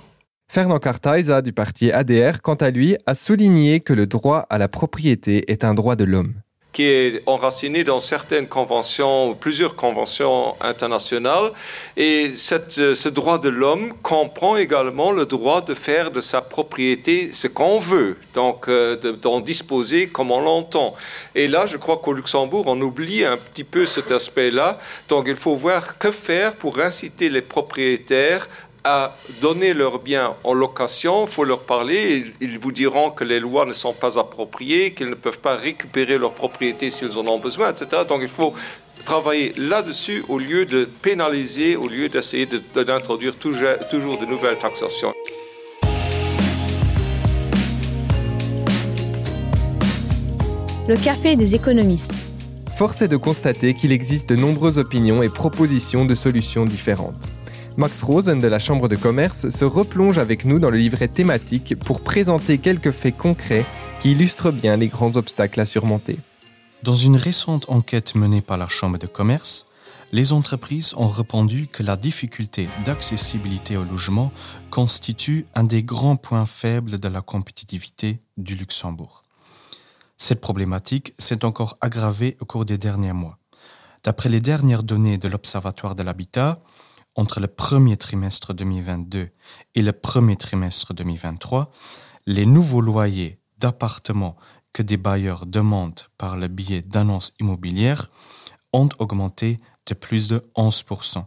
Fernand 0.49 0.79
Cartaisa 0.79 1.41
du 1.41 1.51
parti 1.51 1.91
ADR, 1.91 2.41
quant 2.41 2.55
à 2.55 2.69
lui, 2.69 2.95
a 3.05 3.15
souligné 3.15 3.79
que 3.79 3.91
le 3.91 4.05
droit 4.05 4.45
à 4.49 4.57
la 4.57 4.67
propriété 4.67 5.51
est 5.51 5.63
un 5.63 5.73
droit 5.73 5.95
de 5.95 6.03
l'homme 6.03 6.35
qui 6.73 6.83
est 6.85 7.21
enraciné 7.27 7.83
dans 7.83 7.99
certaines 7.99 8.47
conventions, 8.47 9.35
plusieurs 9.35 9.75
conventions 9.75 10.55
internationales. 10.59 11.51
Et 11.95 12.31
euh, 12.51 12.95
ce 12.95 13.09
droit 13.09 13.37
de 13.37 13.49
l'homme 13.49 13.93
comprend 14.01 14.57
également 14.57 15.11
le 15.11 15.27
droit 15.27 15.61
de 15.61 15.75
faire 15.75 16.09
de 16.09 16.19
sa 16.19 16.41
propriété 16.41 17.29
ce 17.31 17.47
qu'on 17.47 17.77
veut, 17.77 18.17
donc 18.33 18.67
euh, 18.67 18.95
d'en 19.21 19.39
disposer 19.39 20.07
comme 20.07 20.31
on 20.31 20.41
l'entend. 20.41 20.95
Et 21.35 21.47
là, 21.47 21.67
je 21.67 21.77
crois 21.77 21.97
qu'au 21.97 22.13
Luxembourg, 22.13 22.63
on 22.65 22.81
oublie 22.81 23.23
un 23.23 23.37
petit 23.37 23.63
peu 23.63 23.85
cet 23.85 24.11
aspect-là. 24.11 24.79
Donc 25.07 25.25
il 25.27 25.35
faut 25.35 25.55
voir 25.55 25.99
que 25.99 26.09
faire 26.09 26.55
pour 26.55 26.79
inciter 26.79 27.29
les 27.29 27.43
propriétaires 27.43 28.47
à 28.83 29.15
donner 29.41 29.73
leurs 29.73 29.99
biens 29.99 30.35
en 30.43 30.53
location, 30.53 31.25
il 31.25 31.29
faut 31.29 31.45
leur 31.45 31.61
parler. 31.61 32.25
Ils 32.41 32.59
vous 32.59 32.71
diront 32.71 33.11
que 33.11 33.23
les 33.23 33.39
lois 33.39 33.65
ne 33.65 33.73
sont 33.73 33.93
pas 33.93 34.19
appropriées, 34.19 34.93
qu'ils 34.93 35.09
ne 35.09 35.15
peuvent 35.15 35.39
pas 35.39 35.55
récupérer 35.55 36.17
leur 36.17 36.33
propriété 36.33 36.89
s'ils 36.89 37.17
en 37.17 37.25
ont 37.27 37.39
besoin, 37.39 37.71
etc. 37.71 38.03
Donc 38.07 38.19
il 38.21 38.27
faut 38.27 38.53
travailler 39.05 39.53
là-dessus 39.57 40.23
au 40.27 40.37
lieu 40.37 40.65
de 40.65 40.85
pénaliser, 40.85 41.75
au 41.75 41.87
lieu 41.87 42.09
d'essayer 42.09 42.47
d'introduire 42.75 43.35
toujours 43.35 44.17
de 44.17 44.25
nouvelles 44.25 44.57
taxations. 44.57 45.13
Le 50.87 50.97
café 50.97 51.37
des 51.37 51.55
économistes. 51.55 52.13
Force 52.75 53.01
est 53.01 53.07
de 53.07 53.17
constater 53.17 53.73
qu'il 53.73 53.91
existe 53.91 54.27
de 54.27 54.35
nombreuses 54.35 54.79
opinions 54.79 55.23
et 55.23 55.29
propositions 55.29 56.05
de 56.05 56.15
solutions 56.15 56.65
différentes. 56.65 57.31
Max 57.75 58.03
Rosen 58.03 58.37
de 58.37 58.47
la 58.47 58.59
Chambre 58.59 58.87
de 58.87 58.95
commerce 58.95 59.49
se 59.49 59.65
replonge 59.65 60.19
avec 60.19 60.45
nous 60.45 60.59
dans 60.59 60.69
le 60.69 60.77
livret 60.77 61.07
thématique 61.07 61.73
pour 61.79 62.01
présenter 62.01 62.59
quelques 62.59 62.91
faits 62.91 63.17
concrets 63.17 63.65
qui 63.99 64.11
illustrent 64.11 64.51
bien 64.51 64.77
les 64.77 64.89
grands 64.89 65.17
obstacles 65.17 65.59
à 65.59 65.65
surmonter. 65.65 66.19
Dans 66.83 66.93
une 66.93 67.15
récente 67.15 67.65
enquête 67.69 68.13
menée 68.13 68.41
par 68.41 68.59
la 68.59 68.67
Chambre 68.67 68.99
de 68.99 69.07
commerce, 69.07 69.65
les 70.11 70.33
entreprises 70.33 70.93
ont 70.97 71.07
répondu 71.07 71.65
que 71.65 71.81
la 71.81 71.97
difficulté 71.97 72.69
d'accessibilité 72.85 73.75
au 73.75 73.83
logement 73.83 74.31
constitue 74.69 75.47
un 75.55 75.63
des 75.63 75.81
grands 75.81 76.17
points 76.17 76.45
faibles 76.45 76.99
de 76.99 77.07
la 77.07 77.21
compétitivité 77.21 78.19
du 78.37 78.53
Luxembourg. 78.53 79.23
Cette 80.17 80.41
problématique 80.41 81.15
s'est 81.17 81.43
encore 81.43 81.77
aggravée 81.81 82.37
au 82.39 82.45
cours 82.45 82.65
des 82.65 82.77
derniers 82.77 83.13
mois. 83.13 83.39
D'après 84.03 84.29
les 84.29 84.41
dernières 84.41 84.83
données 84.83 85.17
de 85.17 85.27
l'Observatoire 85.27 85.95
de 85.95 86.03
l'habitat, 86.03 86.59
entre 87.15 87.39
le 87.39 87.47
premier 87.47 87.97
trimestre 87.97 88.53
2022 88.53 89.29
et 89.75 89.81
le 89.81 89.91
premier 89.93 90.35
trimestre 90.35 90.93
2023, 90.93 91.71
les 92.25 92.45
nouveaux 92.45 92.81
loyers 92.81 93.39
d'appartements 93.59 94.35
que 94.71 94.81
des 94.81 94.97
bailleurs 94.97 95.45
demandent 95.45 96.01
par 96.17 96.37
le 96.37 96.47
biais 96.47 96.81
d'annonces 96.81 97.33
immobilières 97.39 98.09
ont 98.73 98.89
augmenté 98.97 99.59
de 99.85 99.93
plus 99.93 100.27
de 100.27 100.43
11%. 100.57 101.25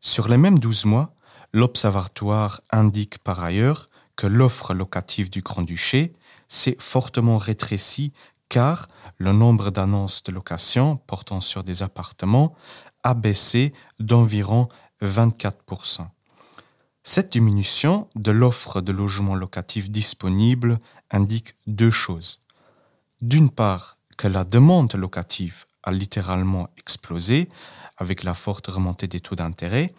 Sur 0.00 0.28
les 0.28 0.38
mêmes 0.38 0.58
12 0.58 0.84
mois, 0.84 1.14
l'Observatoire 1.52 2.60
indique 2.70 3.18
par 3.18 3.42
ailleurs 3.42 3.88
que 4.16 4.26
l'offre 4.26 4.74
locative 4.74 5.30
du 5.30 5.42
Grand-Duché 5.42 6.12
s'est 6.46 6.76
fortement 6.78 7.38
rétrécie 7.38 8.12
car 8.48 8.88
le 9.18 9.32
nombre 9.32 9.70
d'annonces 9.70 10.22
de 10.22 10.32
location 10.32 10.96
portant 10.96 11.40
sur 11.40 11.64
des 11.64 11.82
appartements 11.82 12.54
a 13.02 13.14
baissé 13.14 13.72
d'environ 13.98 14.68
24%. 15.02 16.06
Cette 17.02 17.32
diminution 17.32 18.08
de 18.14 18.30
l'offre 18.30 18.80
de 18.80 18.92
logements 18.92 19.34
locatifs 19.34 19.90
disponibles 19.90 20.78
indique 21.10 21.56
deux 21.66 21.90
choses. 21.90 22.40
D'une 23.22 23.50
part, 23.50 23.96
que 24.16 24.28
la 24.28 24.44
demande 24.44 24.94
locative 24.94 25.64
a 25.82 25.92
littéralement 25.92 26.68
explosé 26.76 27.48
avec 27.96 28.22
la 28.22 28.34
forte 28.34 28.66
remontée 28.66 29.08
des 29.08 29.20
taux 29.20 29.34
d'intérêt, 29.34 29.94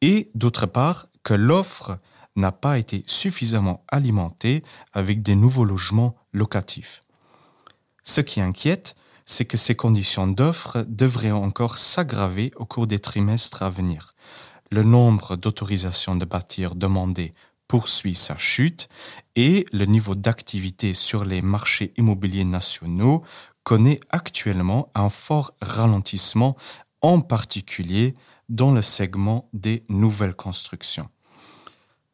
et 0.00 0.30
d'autre 0.34 0.66
part, 0.66 1.06
que 1.22 1.34
l'offre 1.34 1.98
n'a 2.34 2.52
pas 2.52 2.78
été 2.78 3.02
suffisamment 3.06 3.84
alimentée 3.88 4.62
avec 4.92 5.22
des 5.22 5.34
nouveaux 5.34 5.64
logements 5.64 6.16
locatifs. 6.32 7.02
Ce 8.04 8.22
qui 8.22 8.40
inquiète, 8.40 8.94
c'est 9.28 9.44
que 9.44 9.58
ces 9.58 9.74
conditions 9.74 10.26
d'offre 10.26 10.86
devraient 10.88 11.30
encore 11.30 11.76
s'aggraver 11.76 12.50
au 12.56 12.64
cours 12.64 12.86
des 12.86 12.98
trimestres 12.98 13.62
à 13.62 13.68
venir. 13.68 14.14
Le 14.70 14.82
nombre 14.82 15.36
d'autorisations 15.36 16.14
de 16.14 16.24
bâtir 16.24 16.74
demandées 16.74 17.34
poursuit 17.68 18.14
sa 18.14 18.38
chute 18.38 18.88
et 19.36 19.66
le 19.70 19.84
niveau 19.84 20.14
d'activité 20.14 20.94
sur 20.94 21.26
les 21.26 21.42
marchés 21.42 21.92
immobiliers 21.98 22.46
nationaux 22.46 23.22
connaît 23.64 24.00
actuellement 24.08 24.90
un 24.94 25.10
fort 25.10 25.52
ralentissement, 25.60 26.56
en 27.02 27.20
particulier 27.20 28.14
dans 28.48 28.72
le 28.72 28.80
segment 28.80 29.50
des 29.52 29.84
nouvelles 29.90 30.34
constructions. 30.34 31.10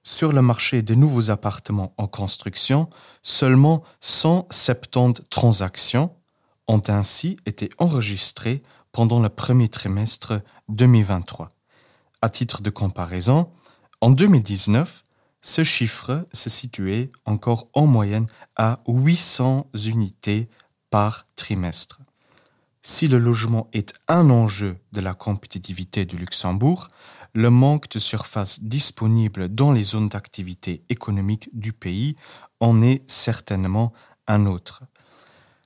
Sur 0.03 0.33
le 0.33 0.43
marché 0.43 0.83
des 0.83 0.97
nouveaux 0.97 1.31
appartements 1.31 1.95
en 1.97 2.09
construction, 2.09 2.91
seulement 3.23 3.85
170 4.01 5.23
transactions 5.31 6.11
ont 6.69 6.83
ainsi 6.89 7.37
été 7.47 7.71
enregistrés 7.79 8.63
pendant 8.93 9.21
le 9.21 9.29
premier 9.29 9.69
trimestre 9.69 10.41
2023. 10.69 11.51
À 12.23 12.29
titre 12.29 12.63
de 12.63 12.71
comparaison, 12.71 13.51
en 14.01 14.11
2019, 14.11 15.05
ce 15.43 15.63
chiffre 15.63 16.23
se 16.33 16.49
situait 16.49 17.11
encore 17.27 17.69
en 17.75 17.87
moyenne 17.87 18.27
à 18.57 18.81
800 18.87 19.67
unités 19.87 20.49
par 20.91 21.27
trimestre. 21.37 22.01
Si 22.83 23.09
le 23.09 23.19
logement 23.19 23.69
est 23.73 23.95
un 24.09 24.31
enjeu 24.31 24.77
de 24.93 25.01
la 25.01 25.15
compétitivité 25.15 26.05
du 26.05 26.17
Luxembourg, 26.17 26.89
le 27.35 27.51
manque 27.51 27.91
de 27.91 27.99
surface 27.99 28.63
disponible 28.63 29.49
dans 29.49 29.73
les 29.73 29.83
zones 29.83 30.09
d'activité 30.09 30.85
économique 30.89 31.51
du 31.53 31.73
pays 31.73 32.15
en 32.61 32.81
est 32.81 33.03
certainement 33.11 33.93
un 34.27 34.47
autre. 34.47 34.85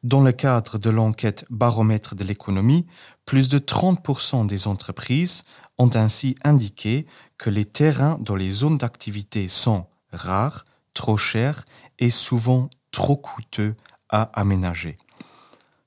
Dans 0.05 0.21
le 0.21 0.31
cadre 0.31 0.79
de 0.79 0.91
l'enquête 0.91 1.45
baromètre 1.51 2.15
de 2.15 2.23
l'économie, 2.23 2.87
plus 3.27 3.49
de 3.49 3.59
30% 3.59 4.47
des 4.47 4.69
entreprises 4.69 5.43
ont 5.77 5.91
ainsi 5.95 6.37
indiqué 6.45 7.07
que 7.37 7.51
les 7.51 7.65
terrains 7.65 8.17
dans 8.21 8.37
les 8.37 8.51
zones 8.51 8.79
d'activité 8.79 9.49
sont 9.49 9.87
rares, 10.13 10.65
trop 10.95 11.17
chers 11.17 11.65
et 11.99 12.11
souvent 12.11 12.71
trop 12.93 13.17
coûteux 13.17 13.75
à 14.09 14.23
aménager. 14.39 14.97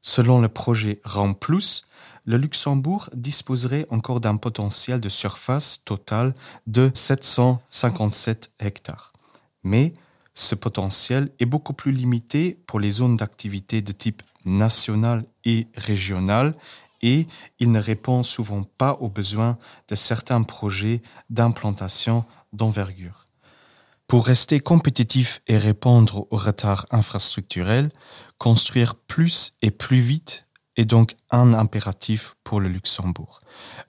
Selon 0.01 0.41
le 0.41 0.49
projet 0.49 0.99
RAM 1.03 1.33
Plus, 1.33 1.83
le 2.25 2.37
Luxembourg 2.37 3.09
disposerait 3.13 3.87
encore 3.89 4.19
d'un 4.19 4.37
potentiel 4.37 4.99
de 4.99 5.09
surface 5.09 5.83
totale 5.85 6.33
de 6.67 6.91
757 6.93 8.51
hectares. 8.59 9.13
Mais 9.63 9.93
ce 10.33 10.55
potentiel 10.55 11.29
est 11.39 11.45
beaucoup 11.45 11.73
plus 11.73 11.91
limité 11.91 12.57
pour 12.65 12.79
les 12.79 12.91
zones 12.91 13.17
d'activité 13.17 13.81
de 13.81 13.91
type 13.91 14.23
national 14.45 15.25
et 15.45 15.67
régional 15.75 16.55
et 17.01 17.27
il 17.59 17.71
ne 17.71 17.79
répond 17.79 18.23
souvent 18.23 18.63
pas 18.77 18.93
aux 19.01 19.09
besoins 19.09 19.57
de 19.87 19.95
certains 19.95 20.43
projets 20.43 21.01
d'implantation 21.29 22.25
d'envergure. 22.53 23.25
Pour 24.07 24.25
rester 24.25 24.59
compétitif 24.59 25.41
et 25.47 25.57
répondre 25.57 26.27
aux 26.31 26.37
retards 26.37 26.85
infrastructurels, 26.91 27.89
construire 28.37 28.95
plus 28.95 29.53
et 29.61 29.71
plus 29.71 29.99
vite 29.99 30.45
est 30.77 30.85
donc 30.85 31.15
un 31.29 31.53
impératif 31.53 32.35
pour 32.43 32.59
le 32.59 32.69
Luxembourg. 32.69 33.39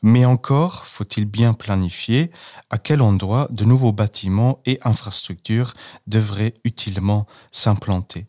Mais 0.03 0.25
encore 0.25 0.85
faut-il 0.85 1.25
bien 1.25 1.55
planifier 1.55 2.31
à 2.71 2.79
quel 2.79 3.03
endroit 3.03 3.49
de 3.51 3.65
nouveaux 3.65 3.93
bâtiments 3.93 4.61
et 4.67 4.79
infrastructures 4.83 5.75
devraient 6.07 6.55
utilement 6.65 7.27
s'implanter. 7.51 8.27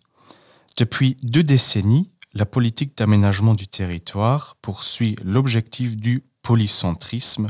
Depuis 0.77 1.17
deux 1.23 1.43
décennies, 1.43 2.11
la 2.33 2.45
politique 2.45 2.97
d'aménagement 2.97 3.53
du 3.53 3.67
territoire 3.67 4.57
poursuit 4.61 5.15
l'objectif 5.23 5.95
du 5.95 6.23
polycentrisme 6.41 7.47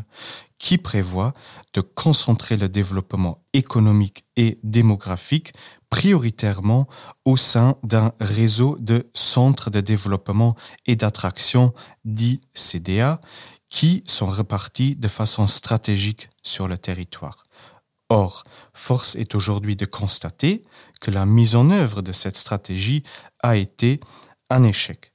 qui 0.58 0.78
prévoit 0.78 1.34
de 1.74 1.82
concentrer 1.82 2.56
le 2.56 2.70
développement 2.70 3.44
économique 3.52 4.26
et 4.38 4.60
démographique 4.64 5.52
prioritairement 5.94 6.88
au 7.24 7.38
sein 7.38 7.76
d'un 7.84 8.14
réseau 8.20 8.78
de 8.80 9.12
centres 9.14 9.70
de 9.70 9.80
développement 9.80 10.56
et 10.88 10.96
d'attraction 10.96 11.72
dits 12.04 12.42
CDA 12.56 13.22
qui 13.70 14.04
sont 14.08 14.26
repartis 14.26 14.96
de 14.96 15.08
façon 15.08 15.46
stratégique 15.46 16.30
sur 16.42 16.68
le 16.68 16.80
territoire. 16.80 17.44
Or, 18.10 18.44
force 18.74 19.16
est 19.16 19.36
aujourd'hui 19.36 19.76
de 19.76 19.86
constater 19.86 20.64
que 21.00 21.12
la 21.12 21.28
mise 21.28 21.54
en 21.54 21.70
œuvre 21.70 22.02
de 22.02 22.12
cette 22.12 22.38
stratégie 22.38 23.04
a 23.44 23.56
été 23.56 24.00
un 24.50 24.64
échec. 24.64 25.14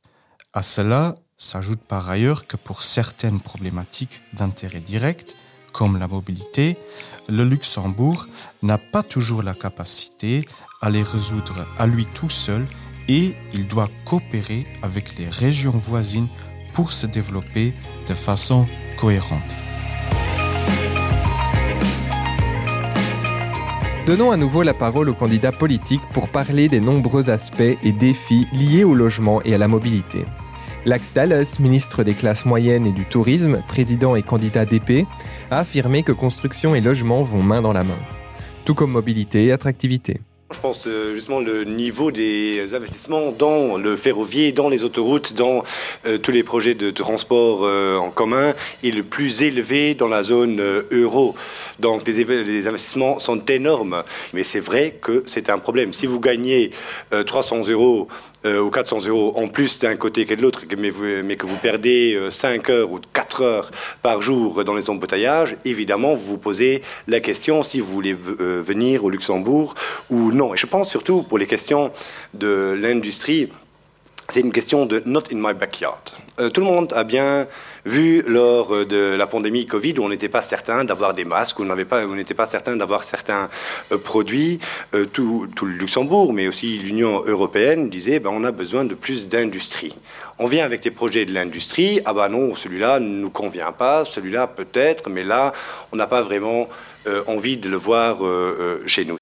À 0.53 0.63
cela 0.63 1.17
s'ajoute 1.37 1.83
par 1.83 2.09
ailleurs 2.09 2.47
que 2.47 2.57
pour 2.57 2.85
certaines 2.85 3.41
problématiques 3.41 4.21
d'intérêt 4.33 4.81
direct, 4.81 5.35
comme 5.79 5.97
la 5.97 6.09
mobilité, 6.09 6.77
le 7.29 7.45
Luxembourg 7.45 8.27
n'a 8.65 8.79
pas 8.79 9.05
toujours 9.05 9.45
la 9.45 9.55
capacité 9.55 10.45
à 10.83 10.91
les 10.91 11.05
résoudre 11.05 11.69
à 11.79 11.87
lui 11.87 12.05
tout 12.05 12.31
seul 12.31 12.67
et 13.07 13.37
il 13.55 13.69
doit 13.69 13.89
coopérer 14.05 14.67
avec 14.83 15.17
les 15.17 15.29
régions 15.29 15.77
voisines 15.77 16.27
pour 16.75 16.91
se 16.91 17.07
développer 17.07 17.75
de 18.09 18.15
façon 18.15 18.67
cohérente. 18.99 19.55
Donnons 24.05 24.33
à 24.33 24.37
nouveau 24.37 24.65
la 24.65 24.75
parole 24.75 25.09
aux 25.11 25.15
candidats 25.15 25.53
politiques 25.53 26.09
pour 26.13 26.29
parler 26.29 26.67
des 26.67 26.81
nombreux 26.81 27.31
aspects 27.31 27.79
et 27.85 27.93
défis 27.93 28.49
liés 28.53 28.83
au 28.83 28.95
logement 28.95 29.43
et 29.45 29.55
à 29.55 29.59
la 29.59 29.69
mobilité. 29.69 30.25
Lax 30.85 31.15
ministre 31.59 32.05
des 32.05 32.15
classes 32.15 32.45
moyennes 32.45 32.87
et 32.87 32.93
du 32.93 33.05
tourisme, 33.05 33.63
président 33.69 34.17
et 34.17 34.23
candidat 34.23 34.65
d'épée, 34.65 35.07
a 35.51 35.59
affirmé 35.59 36.03
que 36.03 36.13
construction 36.13 36.75
et 36.75 36.81
logement 36.81 37.23
vont 37.23 37.43
main 37.43 37.63
dans 37.63 37.73
la 37.73 37.85
main. 37.85 37.99
Tout 38.65 38.75
comme 38.75 38.93
mobilité 38.93 39.47
et 39.47 39.53
attractivité. 39.53 40.21
Je 40.51 40.61
pense 40.61 40.87
euh, 40.87 41.15
justement 41.15 41.41
le 41.41 41.65
niveau 41.65 42.11
des 42.11 42.75
investissements 42.75 43.33
dans 43.33 43.77
le 43.77 43.97
ferroviaire, 43.97 44.55
dans 44.55 44.71
les 44.71 44.83
autoroutes, 44.83 45.35
dans 45.35 45.63
euh, 46.07 46.17
tous 46.17 46.31
les 46.31 46.43
projets 46.43 46.75
de 46.75 46.91
transport 46.91 47.65
euh, 47.65 47.99
en 47.99 48.11
commun 48.11 48.55
est 48.83 48.91
le 48.91 49.03
plus 49.03 49.43
élevé 49.43 49.95
dans 49.95 50.09
la 50.09 50.23
zone 50.23 50.59
euro. 50.91 51.35
Donc 51.81 52.09
les, 52.09 52.67
investissements 52.67 53.19
sont 53.19 53.45
énormes. 53.45 54.05
Mais 54.33 54.43
c'est 54.43 54.61
vrai 54.61 54.97
que 55.03 55.23
c'est 55.27 55.51
un 55.51 55.59
problème. 55.59 55.93
Si 55.93 56.07
vous 56.07 56.19
gagnez 56.19 56.71
300 57.11 57.69
euros 57.69 58.09
ou 58.45 58.71
400 58.71 59.07
euros 59.07 59.33
en 59.37 59.49
plus 59.49 59.81
d'un 59.81 59.97
côté 59.97 60.25
que 60.25 60.35
de 60.35 60.41
l'autre, 60.41 60.63
mais, 60.79 60.93
mais, 61.23 61.37
que 61.37 61.47
vous 61.47 61.57
perdez 61.57 62.19
5 62.31 62.71
heures 62.71 62.91
ou 62.91 63.01
4 63.13 63.43
heures 63.43 63.71
par 64.01 64.23
jour 64.23 64.65
dans 64.65 64.75
les 64.75 64.89
embouteillages, 64.89 65.57
évidemment, 65.65 66.15
vous 66.15 66.31
vous 66.31 66.39
posez 66.39 66.83
la 67.07 67.21
question 67.21 67.63
si 67.63 67.81
vous 67.81 67.93
voulez 67.93 68.15
venir 68.15 69.05
au 69.05 69.11
Luxembourg 69.11 69.75
ou 70.11 70.33
non. 70.39 70.55
Et 70.55 70.57
je 70.57 70.67
pense 70.67 70.89
surtout 70.89 71.23
pour 71.23 71.37
les 71.37 71.47
questions 71.47 71.91
de 72.33 72.79
l'industrie, 72.81 73.51
c'est 74.31 74.41
une 74.41 74.53
question 74.53 74.85
de 74.85 75.03
not 75.07 75.25
in 75.33 75.37
my 75.37 75.55
backyard. 75.55 76.03
Euh, 76.39 76.51
tout 76.51 76.61
le 76.61 76.67
monde 76.67 76.93
a 76.95 77.03
bien 77.03 77.47
vu 77.87 78.23
lors 78.27 78.85
de 78.85 79.17
la 79.17 79.27
pandémie 79.27 79.67
Covid 79.67 79.95
où 79.99 80.03
on 80.03 80.11
n'était 80.11 80.29
pas 80.29 80.43
certain 80.43 80.85
d'avoir 80.85 81.15
des 81.15 81.25
masques, 81.25 81.59
où 81.59 81.63
on 81.63 82.15
n'était 82.15 82.35
pas, 82.35 82.47
certain 82.47 82.77
d'avoir 82.77 83.05
certains 83.05 83.49
euh, 83.91 83.97
produits. 83.97 84.59
Euh, 84.95 85.07
tout, 85.07 85.49
le 85.63 85.71
Luxembourg, 85.71 86.35
mais 86.35 86.47
aussi 86.47 86.79
l'Union 86.79 87.23
européenne 87.27 87.89
disait 87.89 88.21
ben, 88.21 88.31
on 88.33 88.45
a 88.45 88.53
besoin 88.53 88.85
de 88.85 88.95
plus 88.95 89.29
d'industrie. 89.29 89.97
On 90.39 90.47
vient 90.47 90.65
avec 90.65 90.83
des 90.83 90.91
projets 90.91 91.25
de 91.25 91.33
l'industrie, 91.33 92.01
ah 92.05 92.13
ben 92.13 92.29
non, 92.29 92.55
celui-là 92.55 93.01
ne 93.01 93.09
nous 93.09 93.31
convient 93.31 93.73
pas, 93.73 94.05
celui-là 94.05 94.47
peut-être, 94.47 95.09
mais 95.09 95.25
là, 95.25 95.53
on 95.91 95.97
n'a 95.97 96.07
pas 96.07 96.23
vraiment 96.23 96.69
envie 97.27 97.57
de 97.57 97.69
le 97.71 97.77
voir 97.77 98.19
chez 98.87 99.07
nous. 99.07 99.19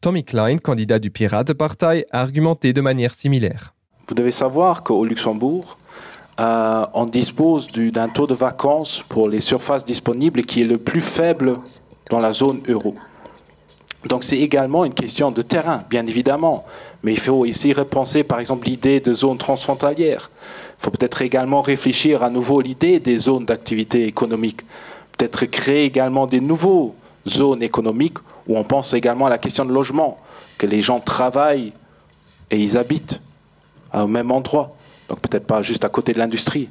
Tommy 0.00 0.24
Klein, 0.24 0.58
candidat 0.58 0.98
du 0.98 1.10
Piratenpartei, 1.10 2.06
a 2.12 2.20
argumenté 2.20 2.72
de 2.72 2.80
manière 2.80 3.14
similaire. 3.14 3.74
Vous 4.08 4.14
devez 4.14 4.30
savoir 4.30 4.82
qu'au 4.82 5.04
Luxembourg, 5.04 5.78
euh, 6.38 6.86
on 6.94 7.06
dispose 7.06 7.68
d'un 7.70 8.08
taux 8.08 8.26
de 8.26 8.34
vacances 8.34 9.02
pour 9.08 9.28
les 9.28 9.40
surfaces 9.40 9.84
disponibles 9.84 10.42
qui 10.44 10.62
est 10.62 10.66
le 10.66 10.78
plus 10.78 11.00
faible 11.00 11.58
dans 12.10 12.20
la 12.20 12.32
zone 12.32 12.60
euro. 12.68 12.94
Donc 14.08 14.22
c'est 14.22 14.38
également 14.38 14.84
une 14.84 14.94
question 14.94 15.30
de 15.30 15.42
terrain, 15.42 15.82
bien 15.90 16.06
évidemment. 16.06 16.64
Mais 17.02 17.12
il 17.12 17.18
faut 17.18 17.46
aussi 17.46 17.72
repenser, 17.72 18.22
par 18.22 18.38
exemple, 18.38 18.66
l'idée 18.66 19.00
de 19.00 19.12
zones 19.12 19.38
transfrontalières. 19.38 20.30
Il 20.78 20.84
faut 20.84 20.90
peut-être 20.90 21.22
également 21.22 21.62
réfléchir 21.62 22.22
à 22.22 22.30
nouveau 22.30 22.60
l'idée 22.60 23.00
des 23.00 23.16
zones 23.16 23.46
d'activité 23.46 24.06
économique. 24.06 24.60
Peut-être 25.16 25.46
créer 25.46 25.84
également 25.84 26.26
des 26.26 26.40
nouveaux 26.40 26.94
zones 27.28 27.62
économiques 27.62 28.18
où 28.46 28.56
on 28.56 28.64
pense 28.64 28.94
également 28.94 29.26
à 29.26 29.30
la 29.30 29.38
question 29.38 29.64
de 29.64 29.72
logement, 29.72 30.18
que 30.58 30.66
les 30.66 30.80
gens 30.80 31.00
travaillent 31.00 31.72
et 32.50 32.58
ils 32.58 32.78
habitent 32.78 33.20
au 33.92 34.06
même 34.06 34.30
endroit. 34.30 34.74
Donc 35.08 35.20
peut-être 35.20 35.46
pas 35.46 35.62
juste 35.62 35.84
à 35.84 35.88
côté 35.88 36.12
de 36.12 36.18
l'industrie. 36.18 36.68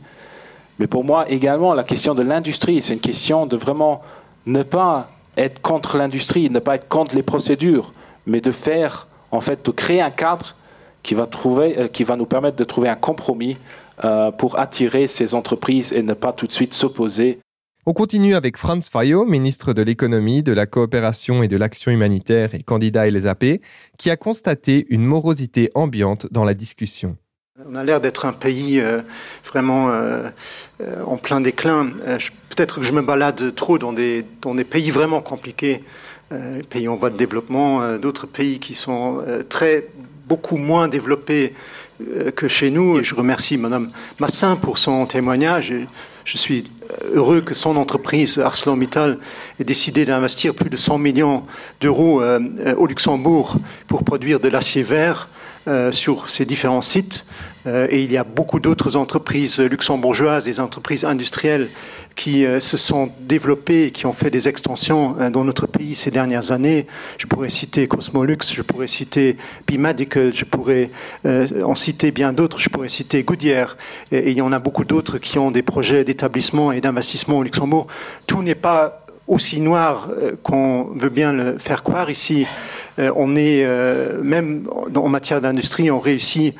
Mais 0.80 0.88
pour 0.88 1.04
moi 1.04 1.30
également, 1.30 1.74
la 1.74 1.84
question 1.84 2.16
de 2.16 2.24
l'industrie, 2.24 2.82
c'est 2.82 2.94
une 2.94 3.00
question 3.00 3.46
de 3.46 3.56
vraiment 3.56 4.02
ne 4.46 4.64
pas 4.64 5.10
être 5.38 5.62
contre 5.62 5.98
l'industrie, 5.98 6.50
ne 6.50 6.60
pas 6.60 6.76
être 6.76 6.88
contre 6.88 7.16
les 7.16 7.24
procédures, 7.24 7.94
mais 8.26 8.42
de 8.42 8.52
faire, 8.52 9.08
en 9.32 9.42
fait, 9.42 9.66
de 9.66 9.72
créer 9.72 10.02
un 10.02 10.12
cadre 10.12 10.56
qui 11.04 11.14
va, 11.14 11.26
trouver, 11.26 11.78
euh, 11.78 11.88
qui 11.88 12.04
va 12.04 12.16
nous 12.16 12.26
permettre 12.26 12.58
de 12.58 12.64
trouver 12.64 12.90
un 12.90 12.96
compromis 12.96 13.58
euh, 14.04 14.32
pour 14.32 14.58
attirer 14.60 15.08
ces 15.08 15.34
entreprises 15.34 15.94
et 15.94 16.02
ne 16.02 16.14
pas 16.14 16.34
tout 16.34 16.48
de 16.48 16.52
suite 16.52 16.74
s'opposer 16.74 17.40
on 17.86 17.94
continue 17.94 18.36
avec 18.36 18.58
Franz 18.58 18.90
Fayot, 18.90 19.26
ministre 19.26 19.74
de 19.74 19.82
l'économie, 19.82 20.42
de 20.42 20.54
la 20.54 20.66
coopération 20.66 21.44
et 21.44 21.48
de 21.48 21.56
l'action 21.56 21.92
humanitaire 21.92 22.56
et 22.56 22.64
candidat 22.64 23.08
LSAP, 23.08 23.62
qui 23.98 24.10
a 24.10 24.18
constaté 24.18 24.88
une 24.90 25.04
morosité 25.04 25.70
ambiante 25.76 26.28
dans 26.32 26.46
la 26.46 26.56
discussion. 26.56 27.18
On 27.70 27.76
a 27.76 27.84
l'air 27.84 28.02
d'être 28.02 28.26
un 28.26 28.34
pays 28.34 28.82
euh, 28.82 29.02
vraiment 29.46 29.90
euh, 29.90 30.28
euh, 30.82 31.04
en 31.06 31.18
plein 31.18 31.40
déclin. 31.40 31.92
Peut-être 32.50 32.80
que 32.80 32.84
je 32.84 32.92
me 32.92 33.02
balade 33.02 33.54
trop 33.56 33.78
dans 33.78 33.94
des, 33.94 34.26
dans 34.42 34.56
des 34.56 34.66
pays 34.66 34.90
vraiment 34.90 35.22
compliqués, 35.22 35.84
pays 36.70 36.88
en 36.88 36.96
voie 36.96 37.12
de 37.12 37.18
développement, 37.18 37.98
d'autres 37.98 38.26
pays 38.26 38.60
qui 38.60 38.74
sont 38.74 39.24
très 39.48 39.88
beaucoup 40.28 40.58
moins 40.58 40.88
développés 40.88 41.54
que 42.36 42.48
chez 42.48 42.72
nous. 42.72 43.00
Et 43.00 43.04
je 43.04 43.16
remercie 43.16 43.58
Madame 43.58 43.90
Massin 44.20 44.56
pour 44.56 44.78
son 44.78 45.06
témoignage. 45.06 45.74
Je 46.26 46.38
suis 46.38 46.64
heureux 47.14 47.42
que 47.42 47.54
son 47.54 47.78
entreprise 47.78 48.40
ArcelorMittal 48.40 49.20
ait 49.60 49.64
décidé 49.64 50.06
d'investir 50.06 50.56
plus 50.56 50.70
de 50.70 50.76
100 50.76 50.98
millions 50.98 51.44
d'euros 51.82 52.22
euh, 52.22 52.40
au 52.78 52.88
Luxembourg 52.88 53.58
pour 53.88 54.04
produire 54.04 54.40
de 54.40 54.48
l'acier 54.48 54.84
vert 54.84 55.30
euh, 55.68 55.92
sur 55.92 56.30
ces 56.30 56.46
différents 56.46 56.82
sites. 56.82 57.26
Euh, 57.66 57.88
et 57.90 58.04
il 58.04 58.12
y 58.12 58.18
a 58.18 58.24
beaucoup 58.24 58.60
d'autres 58.60 58.96
entreprises 58.98 59.60
luxembourgeoises, 59.60 60.46
des 60.46 60.60
entreprises 60.60 61.04
industrielles 61.04 61.70
qui 62.16 62.46
euh, 62.46 62.60
se 62.60 62.78
sont 62.78 63.10
développées 63.22 63.86
et 63.86 63.92
qui 63.92 64.06
ont 64.06 64.14
fait 64.14 64.30
des 64.30 64.48
extensions 64.48 65.16
dans 65.32 65.44
notre 65.44 65.66
pays 65.66 65.96
ces 65.96 66.12
dernières 66.12 66.52
années. 66.52 66.86
Je 67.18 67.26
pourrais 67.26 67.50
citer 67.50 67.88
Cosmolux, 67.88 68.38
je 68.48 68.62
pourrais 68.62 68.86
citer 68.86 69.38
B-Medical, 69.68 70.36
je 70.36 70.46
pourrais 70.46 70.92
en 71.26 71.74
citer 71.74 72.12
bien 72.12 72.32
d'autres, 72.32 72.60
je 72.60 72.70
pourrais 72.70 72.90
citer 72.90 73.24
Goodyear. 73.24 73.76
Et, 74.12 74.30
il 74.30 74.38
y 74.38 74.42
en 74.42 74.52
a 74.54 74.60
beaucoup 74.60 74.86
d'autres 74.86 75.18
qui 75.18 75.40
ont 75.40 75.50
des 75.50 75.64
projets 75.64 76.04
d'établissement 76.04 76.74
et 76.74 76.80
d'investissement 76.80 77.40
au 77.40 77.44
Luxembourg. 77.44 77.88
Tout 78.28 78.44
n'est 78.44 78.54
pas 78.54 79.02
aussi 79.28 79.60
noir 79.60 80.10
qu'on 80.44 80.92
veut 80.94 81.10
bien 81.10 81.34
le 81.34 81.58
faire 81.58 81.82
croire 81.82 82.12
ici. 82.12 82.46
Euh, 83.00 83.12
on 83.16 83.36
est, 83.36 83.64
euh, 83.66 84.22
même 84.22 84.68
en 84.96 85.10
matière 85.10 85.42
d'industrie, 85.42 85.92
on 85.92 86.00
réussit 86.00 86.56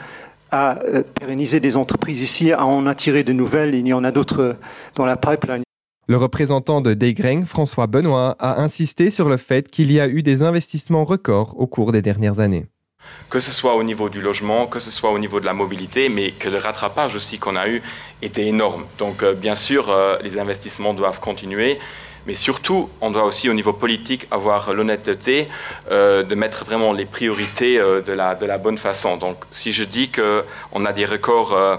à 0.52 0.80
euh, 0.84 1.04
pérenniser 1.20 1.60
des 1.60 1.76
entreprises 1.76 2.22
ici, 2.22 2.52
à 2.52 2.66
en 2.66 2.86
attirer 2.88 3.24
de 3.24 3.34
nouvelles. 3.34 3.76
Il 3.76 3.88
y 3.88 3.94
en 3.94 4.04
a 4.04 4.12
d'autres 4.12 4.58
dans 4.96 5.06
la 5.06 5.18
pipeline. 5.18 5.64
Le 6.08 6.18
représentant 6.18 6.82
de 6.82 6.94
Deigreng, 6.94 7.46
François 7.46 7.88
Benoît, 7.88 8.36
a 8.40 8.62
insisté 8.62 9.10
sur 9.10 9.28
le 9.28 9.38
fait 9.38 9.70
qu'il 9.70 9.92
y 9.92 10.00
a 10.00 10.08
eu 10.08 10.22
des 10.22 10.44
investissements 10.44 11.04
records 11.04 11.56
au 11.58 11.68
cours 11.68 11.92
des 11.92 12.02
dernières 12.02 12.40
années 12.40 12.68
que 13.30 13.40
ce 13.40 13.52
soit 13.52 13.76
au 13.76 13.84
niveau 13.84 14.10
du 14.10 14.20
logement, 14.20 14.66
que 14.66 14.80
ce 14.80 14.90
soit 14.90 15.12
au 15.12 15.20
niveau 15.20 15.40
de 15.40 15.46
la 15.46 15.54
mobilité, 15.54 16.10
mais 16.10 16.32
que 16.32 16.50
le 16.50 16.58
rattrapage 16.58 17.16
aussi 17.16 17.38
qu'on 17.38 17.56
a 17.56 17.68
eu 17.68 17.84
était 18.24 18.48
énorme. 18.48 18.86
Donc 18.98 19.24
bien 19.36 19.54
sûr, 19.54 19.96
les 20.24 20.40
investissements 20.40 20.96
doivent 20.96 21.20
continuer, 21.20 21.78
mais 22.26 22.34
surtout, 22.34 22.90
on 23.02 23.12
doit 23.12 23.24
aussi 23.24 23.50
au 23.50 23.54
niveau 23.54 23.74
politique 23.74 24.28
avoir 24.32 24.74
l'honnêteté 24.74 25.48
euh, 25.92 26.24
de 26.24 26.36
mettre 26.36 26.66
vraiment 26.66 26.92
les 26.92 27.06
priorités 27.06 27.80
euh, 27.80 28.02
de, 28.02 28.14
la, 28.14 28.36
de 28.36 28.46
la 28.46 28.58
bonne 28.58 28.78
façon. 28.78 29.18
Donc 29.18 29.38
si 29.52 29.72
je 29.72 29.84
dis 29.84 30.10
qu'on 30.10 30.86
a 30.86 30.94
des 30.94 31.06
records 31.06 31.54
euh, 31.54 31.78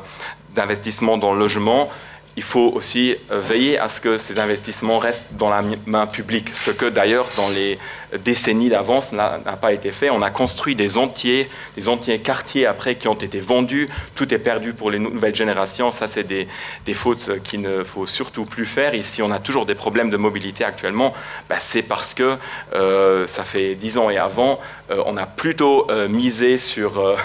d'investissement 0.54 1.18
dans 1.18 1.32
le 1.32 1.38
logement, 1.38 1.90
il 2.36 2.42
faut 2.42 2.72
aussi 2.74 3.16
veiller 3.30 3.78
à 3.78 3.88
ce 3.88 4.00
que 4.00 4.18
ces 4.18 4.38
investissements 4.38 4.98
restent 4.98 5.32
dans 5.32 5.48
la 5.48 5.62
main 5.86 6.06
publique, 6.06 6.50
ce 6.54 6.70
que 6.70 6.86
d'ailleurs 6.86 7.26
dans 7.36 7.48
les 7.48 7.78
décennies 8.18 8.68
d'avance 8.68 9.12
n'a 9.12 9.38
pas 9.60 9.72
été 9.72 9.90
fait. 9.90 10.10
On 10.10 10.22
a 10.22 10.30
construit 10.30 10.74
des 10.74 10.98
entiers, 10.98 11.48
des 11.76 11.88
entiers 11.88 12.20
quartiers 12.20 12.66
après 12.66 12.96
qui 12.96 13.08
ont 13.08 13.14
été 13.14 13.38
vendus. 13.38 13.86
Tout 14.14 14.32
est 14.32 14.38
perdu 14.38 14.72
pour 14.72 14.90
les 14.90 14.98
nouvelles 14.98 15.34
générations. 15.34 15.90
Ça, 15.90 16.06
c'est 16.06 16.24
des, 16.24 16.46
fautes 16.94 17.42
qu'il 17.42 17.60
ne 17.60 17.84
faut 17.84 18.06
surtout 18.06 18.44
plus 18.44 18.66
faire. 18.66 18.94
Ici, 18.94 19.22
on 19.22 19.30
a 19.30 19.38
toujours 19.38 19.66
des 19.66 19.74
problèmes 19.74 20.10
de 20.10 20.16
mobilité 20.16 20.64
actuellement. 20.64 21.12
Ben, 21.48 21.56
c'est 21.58 21.82
parce 21.82 22.14
que 22.14 22.36
euh, 22.74 23.26
ça 23.26 23.44
fait 23.44 23.74
dix 23.74 23.98
ans 23.98 24.10
et 24.10 24.18
avant, 24.18 24.60
euh, 24.90 25.02
on 25.06 25.16
a 25.16 25.26
plutôt 25.26 25.90
euh, 25.90 26.08
misé 26.08 26.58
sur, 26.58 27.16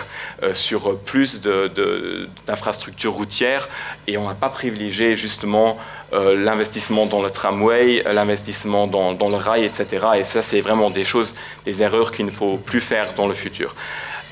sur 0.53 0.97
plus 0.99 1.41
d'infrastructures 1.41 3.13
routières 3.13 3.69
et 4.07 4.17
on 4.17 4.27
n'a 4.27 4.35
pas 4.35 4.49
privilégié 4.49 5.00
justement 5.15 5.77
euh, 6.13 6.35
l'investissement 6.35 7.05
dans 7.05 7.21
le 7.21 7.29
tramway, 7.29 8.03
l'investissement 8.11 8.87
dans, 8.87 9.13
dans, 9.13 9.29
le 9.29 9.35
rail, 9.35 9.65
etc. 9.65 9.85
Et 10.17 10.23
ça, 10.23 10.41
c'est 10.41 10.61
vraiment 10.61 10.89
des 10.89 11.03
choses, 11.03 11.35
des 11.65 11.81
erreurs 11.81 12.11
qu'il 12.11 12.25
ne 12.25 12.31
faut 12.31 12.57
plus 12.57 12.81
faire 12.81 13.13
dans 13.15 13.27
le 13.27 13.33
futur. 13.33 13.75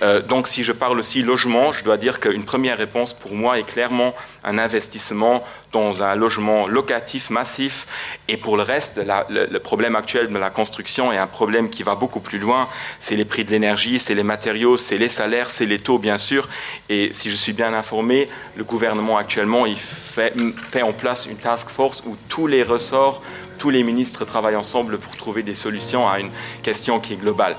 Euh, 0.01 0.21
donc 0.21 0.47
si 0.47 0.63
je 0.63 0.71
parle 0.71 0.99
aussi 0.99 1.21
logement, 1.21 1.71
je 1.71 1.83
dois 1.83 1.97
dire 1.97 2.19
qu'une 2.19 2.43
première 2.43 2.77
réponse 2.77 3.13
pour 3.13 3.33
moi 3.33 3.59
est 3.59 3.63
clairement 3.63 4.13
un 4.43 4.57
investissement 4.57 5.43
dans 5.71 6.01
un 6.01 6.15
logement 6.15 6.67
locatif 6.67 7.29
massif. 7.29 7.85
Et 8.27 8.37
pour 8.37 8.57
le 8.57 8.63
reste, 8.63 9.01
le, 9.29 9.57
problème 9.59 9.95
actuel 9.95 10.29
de 10.29 10.37
la 10.37 10.49
construction 10.49 11.11
est 11.11 11.17
un 11.17 11.27
problème 11.27 11.69
qui 11.69 11.83
va 11.83 11.95
beaucoup 11.95 12.21
plus 12.21 12.39
loin. 12.39 12.67
C'est 12.99 13.15
les 13.15 13.25
prix 13.25 13.45
de 13.45 13.51
l'énergie, 13.51 13.99
c'est 13.99 14.15
les 14.15 14.23
matériaux, 14.23 14.77
c'est 14.77 14.97
les 14.97 15.09
salaires, 15.09 15.49
c'est 15.49 15.65
les 15.65 15.79
taux, 15.79 15.99
bien 15.99 16.17
sûr. 16.17 16.47
Et 16.89 17.09
si 17.13 17.29
je 17.29 17.35
suis 17.35 17.53
bien 17.53 17.73
informé, 17.73 18.29
le 18.55 18.63
gouvernement 18.63 19.17
actuellement 19.17 19.65
il 19.65 19.77
fait, 19.77 20.33
fait 20.71 20.81
en 20.81 20.93
place 20.93 21.27
une 21.29 21.37
task 21.37 21.69
force 21.69 22.03
où 22.05 22.17
tous 22.29 22.47
les 22.47 22.63
ressorts, 22.63 23.21
tous 23.57 23.69
les 23.69 23.83
ministres 23.83 24.25
travaillent 24.25 24.55
ensemble 24.55 24.97
pour 24.97 25.15
trouver 25.17 25.43
des 25.43 25.55
solutions 25.55 26.09
à 26.09 26.19
une 26.19 26.31
question 26.63 26.99
qui 26.99 27.13
est 27.13 27.17
globale. 27.17 27.55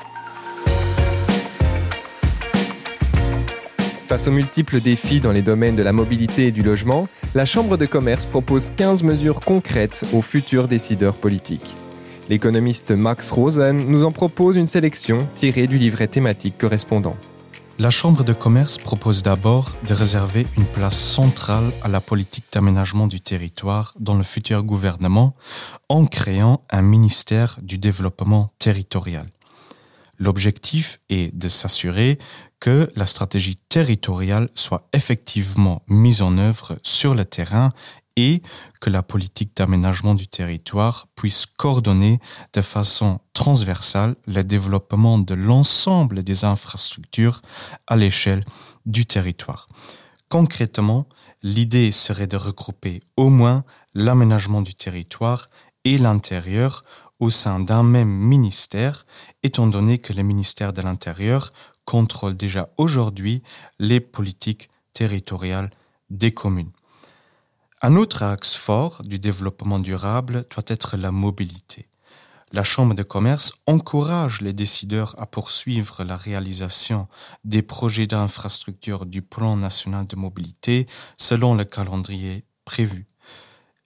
Face 4.10 4.26
aux 4.26 4.32
multiples 4.32 4.80
défis 4.80 5.20
dans 5.20 5.30
les 5.30 5.40
domaines 5.40 5.76
de 5.76 5.84
la 5.84 5.92
mobilité 5.92 6.48
et 6.48 6.50
du 6.50 6.62
logement, 6.62 7.06
la 7.36 7.44
Chambre 7.44 7.76
de 7.76 7.86
commerce 7.86 8.26
propose 8.26 8.72
15 8.76 9.04
mesures 9.04 9.38
concrètes 9.38 10.04
aux 10.12 10.20
futurs 10.20 10.66
décideurs 10.66 11.14
politiques. 11.14 11.76
L'économiste 12.28 12.90
Max 12.90 13.30
Rosen 13.30 13.86
nous 13.86 14.04
en 14.04 14.10
propose 14.10 14.56
une 14.56 14.66
sélection 14.66 15.28
tirée 15.36 15.68
du 15.68 15.78
livret 15.78 16.08
thématique 16.08 16.58
correspondant. 16.58 17.14
La 17.78 17.90
Chambre 17.90 18.24
de 18.24 18.32
commerce 18.32 18.78
propose 18.78 19.22
d'abord 19.22 19.76
de 19.86 19.94
réserver 19.94 20.44
une 20.56 20.66
place 20.66 20.98
centrale 20.98 21.70
à 21.80 21.86
la 21.86 22.00
politique 22.00 22.46
d'aménagement 22.52 23.06
du 23.06 23.20
territoire 23.20 23.94
dans 24.00 24.16
le 24.16 24.24
futur 24.24 24.64
gouvernement 24.64 25.36
en 25.88 26.04
créant 26.06 26.62
un 26.70 26.82
ministère 26.82 27.60
du 27.62 27.78
développement 27.78 28.50
territorial. 28.58 29.28
L'objectif 30.18 30.98
est 31.08 31.34
de 31.34 31.48
s'assurer 31.48 32.18
que 32.60 32.90
la 32.94 33.06
stratégie 33.06 33.56
territoriale 33.68 34.50
soit 34.54 34.86
effectivement 34.92 35.82
mise 35.88 36.22
en 36.22 36.38
œuvre 36.38 36.78
sur 36.82 37.14
le 37.14 37.24
terrain 37.24 37.70
et 38.16 38.42
que 38.80 38.90
la 38.90 39.02
politique 39.02 39.56
d'aménagement 39.56 40.14
du 40.14 40.26
territoire 40.26 41.06
puisse 41.14 41.46
coordonner 41.46 42.20
de 42.52 42.60
façon 42.60 43.20
transversale 43.32 44.14
le 44.26 44.44
développement 44.44 45.18
de 45.18 45.34
l'ensemble 45.34 46.22
des 46.22 46.44
infrastructures 46.44 47.40
à 47.86 47.96
l'échelle 47.96 48.44
du 48.84 49.06
territoire. 49.06 49.68
Concrètement, 50.28 51.06
l'idée 51.42 51.92
serait 51.92 52.26
de 52.26 52.36
regrouper 52.36 53.00
au 53.16 53.30
moins 53.30 53.64
l'aménagement 53.94 54.60
du 54.60 54.74
territoire 54.74 55.46
et 55.84 55.96
l'intérieur 55.96 56.84
au 57.20 57.30
sein 57.30 57.60
d'un 57.60 57.82
même 57.82 58.08
ministère, 58.10 59.06
étant 59.42 59.66
donné 59.66 59.98
que 59.98 60.12
le 60.12 60.22
ministère 60.22 60.72
de 60.72 60.80
l'Intérieur 60.80 61.52
contrôle 61.84 62.36
déjà 62.36 62.70
aujourd'hui 62.76 63.42
les 63.78 64.00
politiques 64.00 64.70
territoriales 64.92 65.70
des 66.10 66.32
communes. 66.32 66.72
Un 67.82 67.96
autre 67.96 68.22
axe 68.22 68.54
fort 68.54 69.02
du 69.04 69.18
développement 69.18 69.78
durable 69.78 70.44
doit 70.50 70.64
être 70.66 70.96
la 70.96 71.10
mobilité. 71.10 71.88
La 72.52 72.64
Chambre 72.64 72.94
de 72.94 73.04
commerce 73.04 73.52
encourage 73.66 74.40
les 74.40 74.52
décideurs 74.52 75.14
à 75.18 75.26
poursuivre 75.26 76.02
la 76.02 76.16
réalisation 76.16 77.06
des 77.44 77.62
projets 77.62 78.08
d'infrastructure 78.08 79.06
du 79.06 79.22
Plan 79.22 79.56
national 79.56 80.06
de 80.06 80.16
mobilité 80.16 80.86
selon 81.16 81.54
le 81.54 81.64
calendrier 81.64 82.44
prévu. 82.64 83.06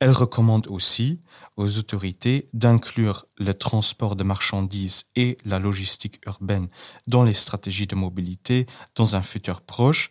Elle 0.04 0.10
recommande 0.10 0.66
aussi 0.66 1.18
aux 1.56 1.78
autorités 1.78 2.50
d'inclure 2.52 3.24
le 3.38 3.54
transport 3.54 4.16
de 4.16 4.22
marchandises 4.22 5.06
et 5.16 5.38
la 5.46 5.58
logistique 5.58 6.20
urbaine 6.26 6.68
dans 7.06 7.22
les 7.22 7.32
stratégies 7.32 7.86
de 7.86 7.94
mobilité 7.94 8.66
dans 8.96 9.16
un 9.16 9.22
futur 9.22 9.62
proche, 9.62 10.10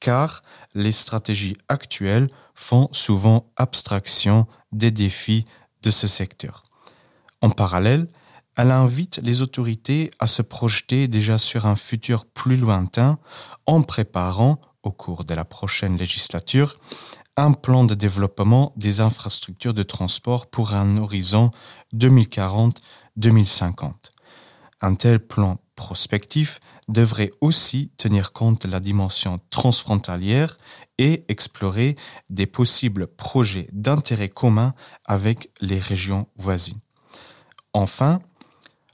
car 0.00 0.42
les 0.72 0.92
stratégies 0.92 1.58
actuelles 1.68 2.30
font 2.54 2.88
souvent 2.92 3.52
abstraction 3.56 4.46
des 4.72 4.90
défis 4.90 5.44
de 5.82 5.90
ce 5.90 6.06
secteur. 6.06 6.62
En 7.42 7.50
parallèle, 7.50 8.08
elle 8.56 8.70
invite 8.70 9.20
les 9.22 9.42
autorités 9.42 10.10
à 10.20 10.26
se 10.26 10.40
projeter 10.40 11.06
déjà 11.06 11.36
sur 11.36 11.66
un 11.66 11.76
futur 11.76 12.24
plus 12.24 12.56
lointain 12.56 13.18
en 13.66 13.82
préparant, 13.82 14.58
au 14.82 14.90
cours 14.90 15.26
de 15.26 15.34
la 15.34 15.44
prochaine 15.44 15.98
législature, 15.98 16.78
un 17.36 17.52
plan 17.52 17.84
de 17.84 17.94
développement 17.94 18.72
des 18.76 19.00
infrastructures 19.00 19.74
de 19.74 19.82
transport 19.82 20.46
pour 20.46 20.74
un 20.74 20.96
horizon 20.96 21.50
2040-2050. 21.94 23.92
Un 24.80 24.94
tel 24.94 25.18
plan 25.18 25.58
prospectif 25.74 26.60
devrait 26.88 27.32
aussi 27.40 27.90
tenir 27.96 28.32
compte 28.32 28.66
de 28.66 28.70
la 28.70 28.80
dimension 28.80 29.40
transfrontalière 29.50 30.56
et 30.98 31.24
explorer 31.28 31.96
des 32.30 32.46
possibles 32.46 33.08
projets 33.08 33.68
d'intérêt 33.72 34.28
commun 34.28 34.74
avec 35.04 35.50
les 35.60 35.78
régions 35.78 36.28
voisines. 36.36 36.80
Enfin, 37.72 38.20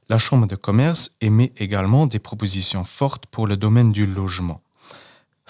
la 0.09 0.19
Chambre 0.19 0.47
de 0.47 0.57
commerce 0.57 1.11
émet 1.21 1.53
également 1.57 2.07
des 2.07 2.19
propositions 2.19 2.85
fortes 2.85 3.27
pour 3.27 3.47
le 3.47 3.57
domaine 3.57 3.93
du 3.93 4.07
logement. 4.07 4.63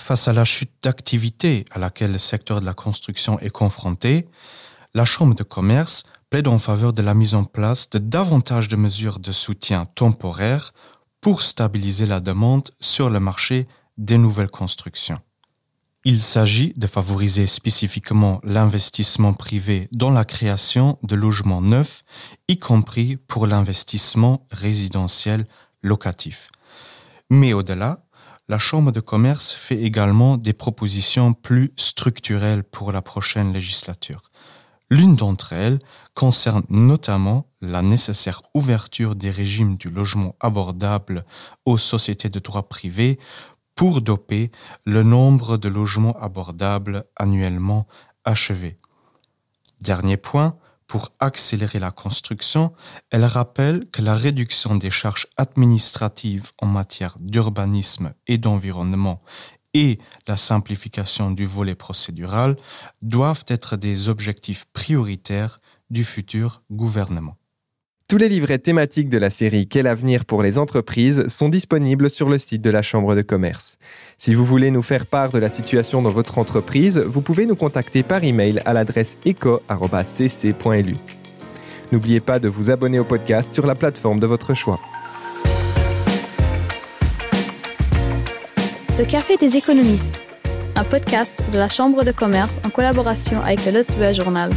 Face 0.00 0.28
à 0.28 0.32
la 0.32 0.46
chute 0.46 0.72
d'activité 0.82 1.66
à 1.70 1.78
laquelle 1.78 2.12
le 2.12 2.18
secteur 2.18 2.60
de 2.60 2.66
la 2.66 2.72
construction 2.72 3.38
est 3.40 3.50
confronté, 3.50 4.26
la 4.94 5.04
Chambre 5.04 5.34
de 5.34 5.42
commerce 5.42 6.04
plaide 6.30 6.48
en 6.48 6.56
faveur 6.58 6.94
de 6.94 7.02
la 7.02 7.12
mise 7.12 7.34
en 7.34 7.44
place 7.44 7.90
de 7.90 7.98
davantage 7.98 8.68
de 8.68 8.76
mesures 8.76 9.18
de 9.18 9.30
soutien 9.30 9.84
temporaire 9.94 10.72
pour 11.20 11.42
stabiliser 11.42 12.06
la 12.06 12.20
demande 12.20 12.70
sur 12.80 13.10
le 13.10 13.20
marché 13.20 13.68
des 13.98 14.16
nouvelles 14.16 14.50
constructions. 14.50 15.18
Il 16.04 16.18
s'agit 16.18 16.72
de 16.76 16.86
favoriser 16.86 17.46
spécifiquement 17.46 18.40
l'investissement 18.42 19.34
privé 19.34 19.86
dans 19.92 20.10
la 20.10 20.24
création 20.24 20.98
de 21.02 21.14
logements 21.14 21.60
neufs, 21.60 22.04
y 22.48 22.56
compris 22.56 23.18
pour 23.18 23.46
l'investissement 23.46 24.46
résidentiel 24.50 25.46
locatif. 25.82 26.50
Mais 27.28 27.52
au-delà, 27.52 28.02
la 28.50 28.58
Chambre 28.58 28.90
de 28.90 28.98
commerce 28.98 29.52
fait 29.52 29.80
également 29.80 30.36
des 30.36 30.52
propositions 30.52 31.34
plus 31.34 31.72
structurelles 31.76 32.64
pour 32.64 32.90
la 32.90 33.00
prochaine 33.00 33.52
législature. 33.52 34.22
L'une 34.90 35.14
d'entre 35.14 35.52
elles 35.52 35.78
concerne 36.14 36.64
notamment 36.68 37.46
la 37.60 37.80
nécessaire 37.80 38.42
ouverture 38.52 39.14
des 39.14 39.30
régimes 39.30 39.76
du 39.76 39.88
logement 39.88 40.34
abordable 40.40 41.24
aux 41.64 41.78
sociétés 41.78 42.28
de 42.28 42.40
droit 42.40 42.68
privé 42.68 43.20
pour 43.76 44.00
doper 44.00 44.50
le 44.84 45.04
nombre 45.04 45.56
de 45.56 45.68
logements 45.68 46.18
abordables 46.20 47.04
annuellement 47.14 47.86
achevés. 48.24 48.78
Dernier 49.80 50.16
point, 50.16 50.56
pour 50.90 51.12
accélérer 51.20 51.78
la 51.78 51.92
construction, 51.92 52.72
elle 53.10 53.24
rappelle 53.24 53.88
que 53.92 54.02
la 54.02 54.16
réduction 54.16 54.74
des 54.74 54.90
charges 54.90 55.28
administratives 55.36 56.50
en 56.58 56.66
matière 56.66 57.16
d'urbanisme 57.20 58.12
et 58.26 58.38
d'environnement 58.38 59.22
et 59.72 60.00
la 60.26 60.36
simplification 60.36 61.30
du 61.30 61.46
volet 61.46 61.76
procédural 61.76 62.56
doivent 63.02 63.44
être 63.46 63.76
des 63.76 64.08
objectifs 64.08 64.64
prioritaires 64.72 65.60
du 65.90 66.02
futur 66.02 66.64
gouvernement. 66.72 67.36
Tous 68.10 68.18
les 68.18 68.28
livrets 68.28 68.58
thématiques 68.58 69.08
de 69.08 69.18
la 69.18 69.30
série 69.30 69.68
Quel 69.68 69.86
avenir 69.86 70.24
pour 70.24 70.42
les 70.42 70.58
entreprises 70.58 71.28
sont 71.28 71.48
disponibles 71.48 72.10
sur 72.10 72.28
le 72.28 72.40
site 72.40 72.60
de 72.60 72.68
la 72.68 72.82
Chambre 72.82 73.14
de 73.14 73.22
commerce. 73.22 73.78
Si 74.18 74.34
vous 74.34 74.44
voulez 74.44 74.72
nous 74.72 74.82
faire 74.82 75.06
part 75.06 75.30
de 75.30 75.38
la 75.38 75.48
situation 75.48 76.02
dans 76.02 76.10
votre 76.10 76.38
entreprise, 76.38 76.98
vous 76.98 77.20
pouvez 77.20 77.46
nous 77.46 77.54
contacter 77.54 78.02
par 78.02 78.24
email 78.24 78.60
à 78.64 78.72
l'adresse 78.72 79.16
eco.cc.lu. 79.24 80.96
N'oubliez 81.92 82.18
pas 82.18 82.40
de 82.40 82.48
vous 82.48 82.68
abonner 82.70 82.98
au 82.98 83.04
podcast 83.04 83.54
sur 83.54 83.64
la 83.64 83.76
plateforme 83.76 84.18
de 84.18 84.26
votre 84.26 84.54
choix. 84.54 84.80
Le 88.98 89.04
Café 89.04 89.36
des 89.36 89.54
économistes, 89.54 90.20
un 90.74 90.82
podcast 90.82 91.44
de 91.52 91.58
la 91.58 91.68
Chambre 91.68 92.02
de 92.02 92.10
commerce 92.10 92.58
en 92.66 92.70
collaboration 92.70 93.40
avec 93.40 93.64
le 93.66 93.70
Lutzberg 93.70 94.16
Journal. 94.16 94.50